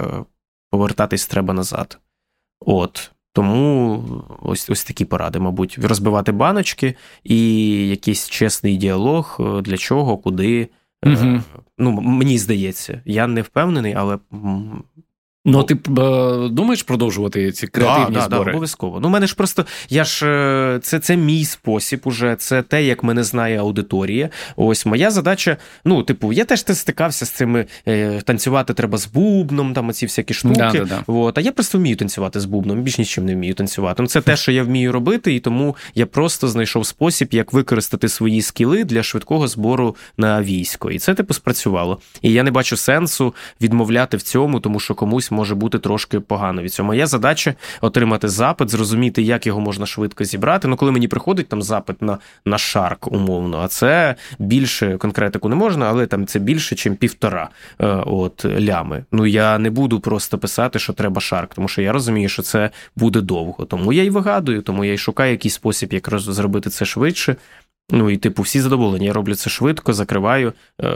[0.71, 1.99] повертатись треба назад.
[2.61, 3.11] От.
[3.33, 4.05] Тому
[4.43, 10.69] ось ось такі поради, мабуть, розбивати баночки і якийсь чесний діалог, е, для чого, куди.
[11.07, 11.41] Угу.
[11.79, 14.19] Ну, Мені здається, я не впевнений, але
[15.45, 18.45] Ну, ти е, думаєш продовжувати ці креативні да, збори?
[18.45, 19.01] Да, обов'язково.
[19.01, 23.03] Ну, мене ж просто я ж е, це це мій спосіб, уже це те, як
[23.03, 24.31] мене знає аудиторія.
[24.57, 25.57] Ось моя задача.
[25.85, 30.35] Ну, типу, я теж стикався з цими е, танцювати треба з бубном, там оці всякі
[30.35, 30.55] штуки.
[30.57, 34.03] Да, да, От, А я просто вмію танцювати з бубном, більш нічим не вмію танцювати.
[34.03, 38.09] Ну, Це те, що я вмію робити, і тому я просто знайшов спосіб, як використати
[38.09, 40.91] свої скіли для швидкого збору на військо.
[40.91, 42.01] І це типу спрацювало.
[42.23, 46.63] І я не бачу сенсу відмовляти в цьому, тому що комусь може бути трошки погано
[46.63, 46.87] від цього.
[46.87, 50.69] Моя задача отримати запит, зрозуміти, як його можна швидко зібрати.
[50.69, 55.57] Ну, коли мені приходить там запит на на шарк, умовно, а це більше конкретику не
[55.57, 57.49] можна, але там це більше, ніж півтора
[57.81, 59.05] е, от лями.
[59.13, 62.71] Ну я не буду просто писати, що треба шарк, тому що я розумію, що це
[62.97, 63.65] буде довго.
[63.65, 67.37] Тому я й вигадую, тому я й шукаю якийсь спосіб, як зробити це швидше.
[67.93, 69.07] Ну і типу, всі задоволені.
[69.07, 70.53] Я роблю це швидко, закриваю.
[70.83, 70.91] Е,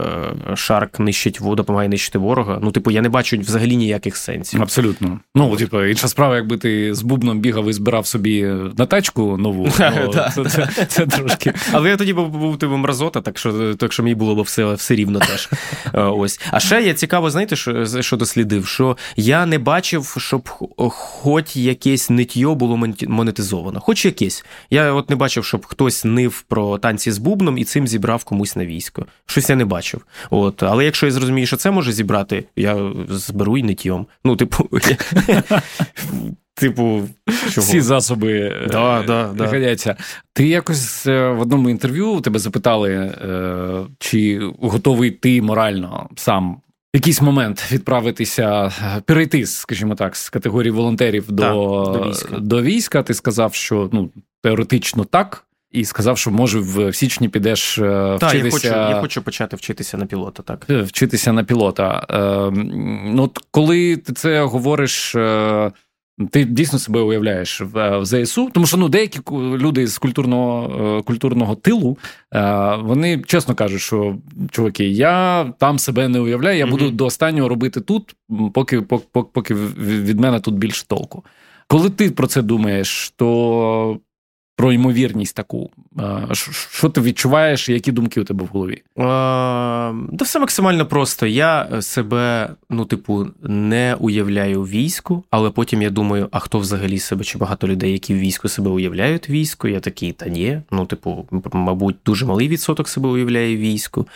[0.55, 2.59] Шарк нищить воду, допомагає нищити ворога.
[2.61, 4.61] Ну, типу, я не бачу взагалі ніяких сенсів.
[4.61, 5.19] Абсолютно.
[5.35, 8.43] Ну, типу, інша справа, якби ти з бубном бігав і збирав собі
[8.77, 9.69] на тачку нову,
[10.87, 11.53] це трошки.
[11.71, 14.95] Але я тоді був типу мразота, так що так що мені було б все все
[14.95, 15.49] рівно теж.
[15.93, 16.39] Е, ось.
[16.51, 18.67] А ще я цікаво, знаєте, що що дослідив?
[18.67, 20.49] Що я не бачив, щоб
[20.89, 22.77] хоч якесь ниття було
[23.07, 23.79] монетизовано.
[23.79, 24.45] Хоч якесь.
[24.69, 28.55] Я от не бачив, щоб хтось нив про танці з бубном і цим зібрав комусь
[28.55, 29.05] на військо.
[29.25, 30.05] Щось я не бачив.
[30.29, 34.07] От, Але якщо я зрозумію, що це може зібрати, я зберу і нитьом.
[34.25, 34.69] Ну, типу.
[36.57, 37.01] Типу,
[37.53, 37.67] чого?
[37.67, 39.47] всі засоби е, да, да, да.
[39.47, 39.95] годяться.
[40.33, 46.97] Ти якось е, в одному інтерв'ю тебе запитали, е, чи готовий ти морально сам в
[46.97, 48.71] якийсь момент відправитися,
[49.05, 52.39] перейти, скажімо так, з категорії волонтерів до, до, війська.
[52.39, 53.03] до війська.
[53.03, 54.09] Ти сказав, що ну,
[54.43, 55.44] теоретично так
[55.75, 58.17] і сказав, що може в січні підеш вчитися.
[58.17, 60.43] Так, я хочу, я хочу почати вчитися на пілота.
[60.43, 62.07] Так е, вчитися на пілота.
[62.09, 62.51] Е,
[63.05, 65.15] ну, коли ти це говориш.
[65.15, 65.71] Е,
[66.31, 71.97] ти дійсно себе уявляєш в, ЗСУ, тому що ну деякі люди з культурного культурного тилу
[72.79, 74.15] вони чесно кажуть, що
[74.51, 76.69] чуваки, я там себе не уявляю, я mm-hmm.
[76.69, 78.15] буду до останнього робити тут,
[78.53, 81.25] поки поки, поки від мене тут більше толку.
[81.67, 83.99] Коли ти про це думаєш, то
[84.55, 85.69] про ймовірність таку.
[86.71, 88.83] Що ти відчуваєш, які думки у тебе в голові?
[88.97, 91.27] Да все максимально просто.
[91.27, 97.23] Я себе, ну, типу, не уявляю війську, але потім я думаю, а хто взагалі себе,
[97.23, 99.67] чи багато людей, які в війську себе уявляють військо?
[99.67, 100.61] Я такий, та ні.
[100.71, 104.07] Ну, типу, мабуть, дуже малий відсоток себе уявляє війську.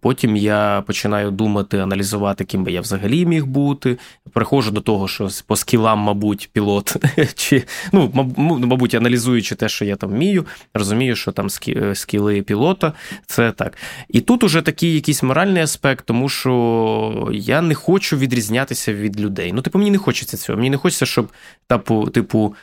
[0.00, 3.98] Потім я починаю думати, аналізувати, ким би я взагалі міг бути.
[4.32, 6.96] Приходжу до того, що по скілам, мабуть, пілот,
[7.34, 12.92] чи ну, мабуть, аналізуючи те, що я там вмію, розумію, що там е, скіли пілота,
[13.26, 13.76] це так.
[14.08, 19.52] І тут уже такий якийсь моральний аспект, тому що я не хочу відрізнятися від людей.
[19.52, 20.56] Ну, типу, мені не хочеться цього.
[20.56, 21.28] Мені не хочеться, щоб
[21.68, 22.54] типу, типу.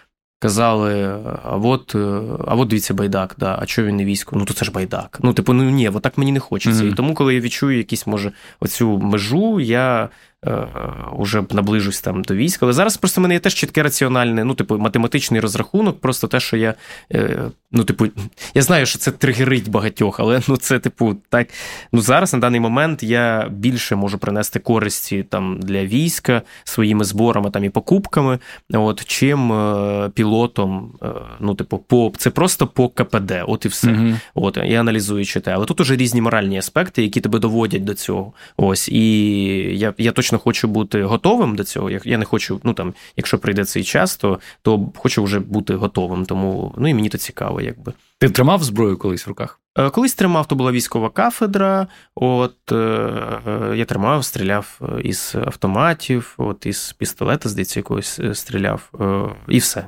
[0.44, 4.36] Казали, а от е, а от дивіться, байдак, да, а чого він не військо?
[4.36, 5.20] Ну то це ж байдак.
[5.24, 6.84] Ну, типу, ну ні, от так мені не хочеться.
[6.84, 6.92] Mm-hmm.
[6.92, 10.10] І тому, коли я відчую якісь, може, оцю межу, я
[11.18, 12.66] уже наближусь там до війська.
[12.66, 16.40] Але зараз просто в мене є теж чітке раціональне, ну, типу, математичний розрахунок, просто те,
[16.40, 16.74] що я.
[17.14, 17.40] Е,
[17.72, 18.08] ну, типу,
[18.54, 21.48] я знаю, що це тригерить багатьох, але ну, це, типу, так.
[21.94, 27.52] Ну, зараз на даний момент я більше можу принести користі там для війська своїми зборами
[27.52, 28.40] там і покупками,
[28.74, 30.92] от, чим е, пілотом.
[31.40, 33.88] Ну, типу, по це просто по КПД, от і все.
[33.88, 34.20] Mm-hmm.
[34.34, 35.52] От, і аналізуючи те.
[35.52, 38.34] Але тут уже різні моральні аспекти, які тебе доводять до цього.
[38.58, 39.02] Ось, і
[39.78, 41.90] я, я точно точно хочу бути готовим до цього.
[41.90, 46.26] Я не хочу, ну там, якщо прийде цей час, то то хочу вже бути готовим.
[46.26, 47.94] Тому ну і мені то цікаво, якби.
[48.20, 49.60] Ти тримав зброю колись в руках?
[49.78, 51.88] Е, колись тримав, то була військова кафедра.
[52.16, 58.92] От е, е, я тримав, стріляв із автоматів, от із пістолета, здається, якогось стріляв,
[59.48, 59.88] і все.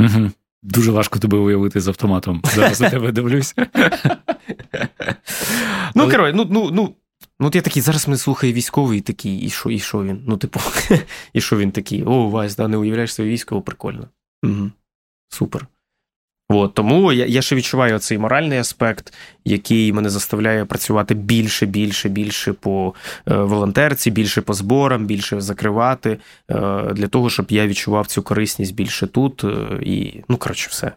[0.00, 0.30] Угу.
[0.62, 2.42] Дуже важко тебе уявити з автоматом.
[2.44, 3.54] Зараз на тебе дивлюсь.
[5.94, 6.94] Ну, коротше, ну, ну, ну,
[7.40, 10.22] Ну, от я такий, зараз мене слухає військовий і такий, і що і що він?
[10.26, 10.60] Ну, типу,
[11.32, 12.02] і що він такий?
[12.04, 14.08] О, Вась, да, не уявляєш своє військово, прикольно.
[14.42, 14.70] Угу.
[15.28, 15.66] Супер.
[16.48, 19.14] От, тому я я ще відчуваю цей моральний аспект,
[19.44, 22.94] який мене заставляє працювати більше, більше, більше по
[23.28, 26.18] е, волонтерці, більше по зборам, більше закривати, е,
[26.92, 29.44] для того, щоб я відчував цю корисність більше тут.
[29.44, 30.92] Е, і, ну, коротше, все.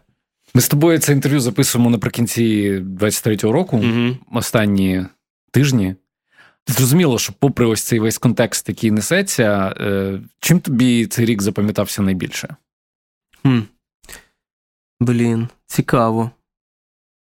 [0.54, 4.16] Ми з тобою це інтерв'ю записуємо наприкінці 23-го року, угу.
[4.32, 5.06] останні
[5.50, 5.94] тижні.
[6.66, 12.02] Зрозуміло, що, попри ось цей весь контекст, який несеться, е, чим тобі цей рік запам'ятався
[12.02, 12.56] найбільше?
[13.42, 13.60] Хм.
[15.00, 16.30] Блін, цікаво.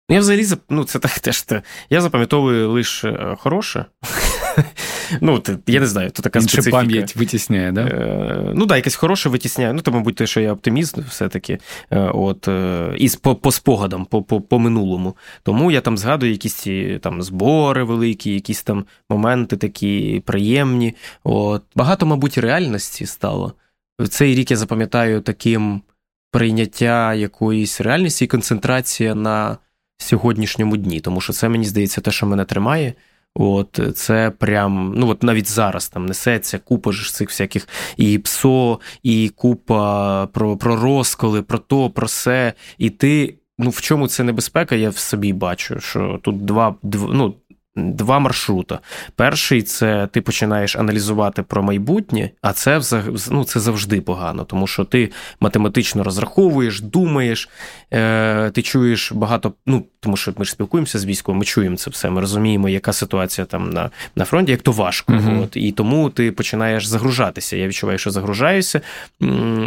[0.09, 1.45] Я взагалі ну, це так теж.
[1.89, 3.85] Я запам'ятовую лише е, хороше.
[5.21, 6.77] Ну, я не знаю, то така Інше специфіка.
[6.77, 7.81] пам'ять витісняє, да?
[7.81, 9.73] Е, ну, так, якесь хороше витісняє.
[9.73, 11.57] Ну, то, мабуть, те, що я оптиміст, все-таки.
[11.91, 12.47] Е, от,
[12.97, 15.17] І по, по спогадам, по, по, по минулому.
[15.43, 20.95] Тому я там згадую якісь ці там збори великі, якісь там моменти такі приємні.
[21.23, 21.63] От.
[21.75, 23.53] Багато, мабуть, реальності стало.
[24.09, 25.81] Цей рік я запам'ятаю таким
[26.31, 29.57] прийняття якоїсь реальності і концентрація на
[29.97, 32.93] сьогоднішньому дні, тому що це, мені здається, те, що мене тримає.
[33.35, 37.67] От це прям, ну от навіть зараз там несеться купа ж цих всяких
[37.97, 42.53] і ПСО, і купа про про розколи, про то, про все.
[42.77, 47.09] І ти, ну в чому це небезпека, я в собі бачу, що тут два, дв,
[47.13, 47.35] ну,
[47.75, 48.79] Два маршрути.
[49.15, 52.81] Перший це ти починаєш аналізувати про майбутнє, а це
[53.31, 57.49] ну, це завжди погано, тому що ти математично розраховуєш, думаєш,
[57.93, 59.53] е, ти чуєш багато.
[59.65, 62.09] Ну тому що ми ж спілкуємося з військовим, ми чуємо це все.
[62.09, 65.13] Ми розуміємо, яка ситуація там на на фронті, як то важко.
[65.13, 67.57] uh От, І тому ти починаєш загружатися.
[67.57, 68.81] Я відчуваю, що загружаюся.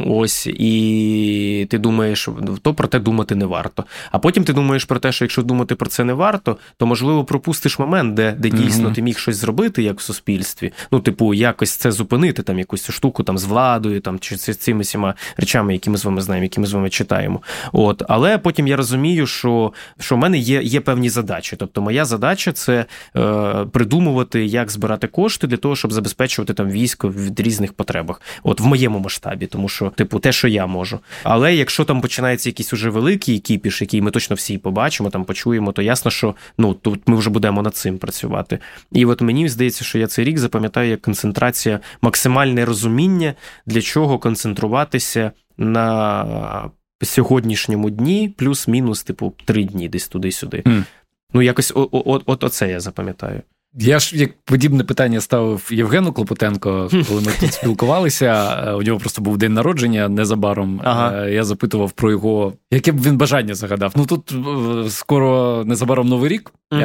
[0.07, 2.29] Ось, і ти думаєш,
[2.63, 3.85] то про те думати не варто.
[4.11, 7.25] А потім ти думаєш про те, що якщо думати про це не варто, то можливо
[7.25, 8.95] пропустиш момент момент, де де дійсно mm-hmm.
[8.95, 10.73] ти міг щось зробити, як в суспільстві.
[10.93, 14.83] Ну, типу, якось це зупинити, там якусь штуку там з владою, там чи з цими
[14.83, 17.43] всіма речами, які ми з вами знаємо, які ми з вами читаємо.
[17.73, 21.57] От, але потім я розумію, що що в мене є є певні задачі.
[21.57, 22.85] Тобто, моя задача це
[23.17, 28.21] е, придумувати, як збирати кошти для того, щоб забезпечувати там військо в різних потребах.
[28.43, 30.99] От в моєму масштабі, тому що, типу, те, що я можу.
[31.23, 35.73] Але якщо там починається якийсь уже великий кіпіш, який ми точно всі побачимо, там почуємо,
[35.73, 38.59] то ясно, що ну тут ми вже будемо над цим працювати.
[38.93, 43.34] І от мені здається, що я цей рік запам'ятаю як концентрація, максимальне розуміння,
[43.66, 46.70] для чого концентруватися на
[47.03, 50.62] сьогоднішньому дні, плюс-мінус, типу, три дні десь туди-сюди.
[50.66, 50.84] Mm.
[51.32, 53.43] Ну, якось от, от оце я запам'ятаю.
[53.79, 58.74] Я ж як подібне питання ставив Євгену Клопотенко, коли ми тут спілкувалися.
[58.74, 60.81] У нього просто був день народження незабаром.
[60.85, 61.24] Ага.
[61.24, 63.93] Е, я запитував про його, яке б він бажання загадав.
[63.97, 66.83] Ну тут е, скоро незабаром новий рік, угу.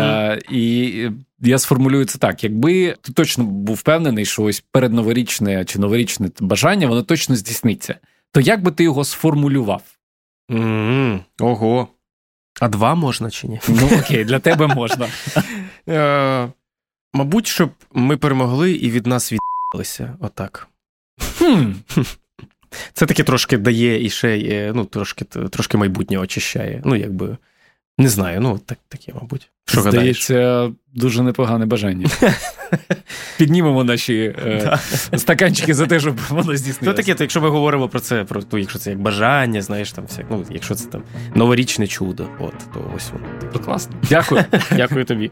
[0.50, 1.10] і
[1.42, 6.88] я сформулюю це так: якби ти точно був впевнений, що ось передноворічне чи новорічне бажання,
[6.88, 7.96] воно точно здійсниться,
[8.32, 9.82] то як би ти його сформулював?
[10.50, 11.20] Mm-hmm.
[11.40, 11.88] Ого.
[12.60, 13.60] А два можна чи ні?
[13.68, 15.08] Ну окей, для тебе можна.
[17.14, 20.18] Мабуть, щоб ми перемогли і від нас від'їлися.
[20.20, 20.68] Отак.
[21.38, 21.72] Хм.
[22.94, 26.82] Це таке трошки дає і ще ну, трошки трошки майбутнє очищає.
[26.86, 27.38] Ну, якби.
[27.98, 29.50] Не знаю, ну так, таке, мабуть.
[29.66, 30.74] Що Здається, гадаєш?
[30.94, 32.10] дуже непогане бажання.
[33.38, 34.80] Піднімемо наші е,
[35.18, 36.80] стаканчики за те, щоб воно здійснилося.
[36.82, 39.92] Ну таке, то якщо ми говоримо про це, про то, якщо це як бажання, знаєш,
[39.92, 41.04] там всяк, ну, якщо це там
[41.36, 43.26] новорічне чудо, от, то ось воно.
[43.54, 43.96] То класно.
[44.10, 44.44] Дякую.
[44.72, 45.32] Дякую тобі.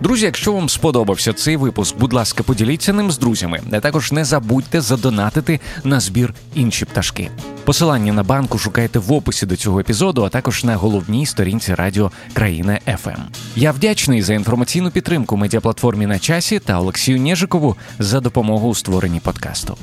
[0.00, 3.60] Друзі, якщо вам сподобався цей випуск, будь ласка, поділіться ним з друзями.
[3.72, 7.30] А також не забудьте задонатити на збір інші пташки.
[7.64, 12.10] Посилання на банку шукайте в описі до цього епізоду, а також на головній сторінці радіо
[12.32, 13.20] Країна ФМ.
[13.56, 19.20] Я вдячний за інформаційну підтримку медіаплатформі на часі та Олексію Нєжикову за допомогу у створенні
[19.20, 19.76] подкасту.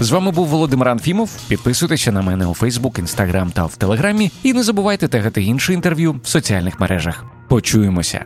[0.00, 1.30] З вами був Володимир Анфімов.
[1.48, 4.30] Підписуйтеся на мене у Фейсбук, Інстаграм та в Телеграмі.
[4.42, 7.24] І не забувайте тегати наше інтерв'ю в соціальних мережах.
[7.48, 8.24] Почуємося.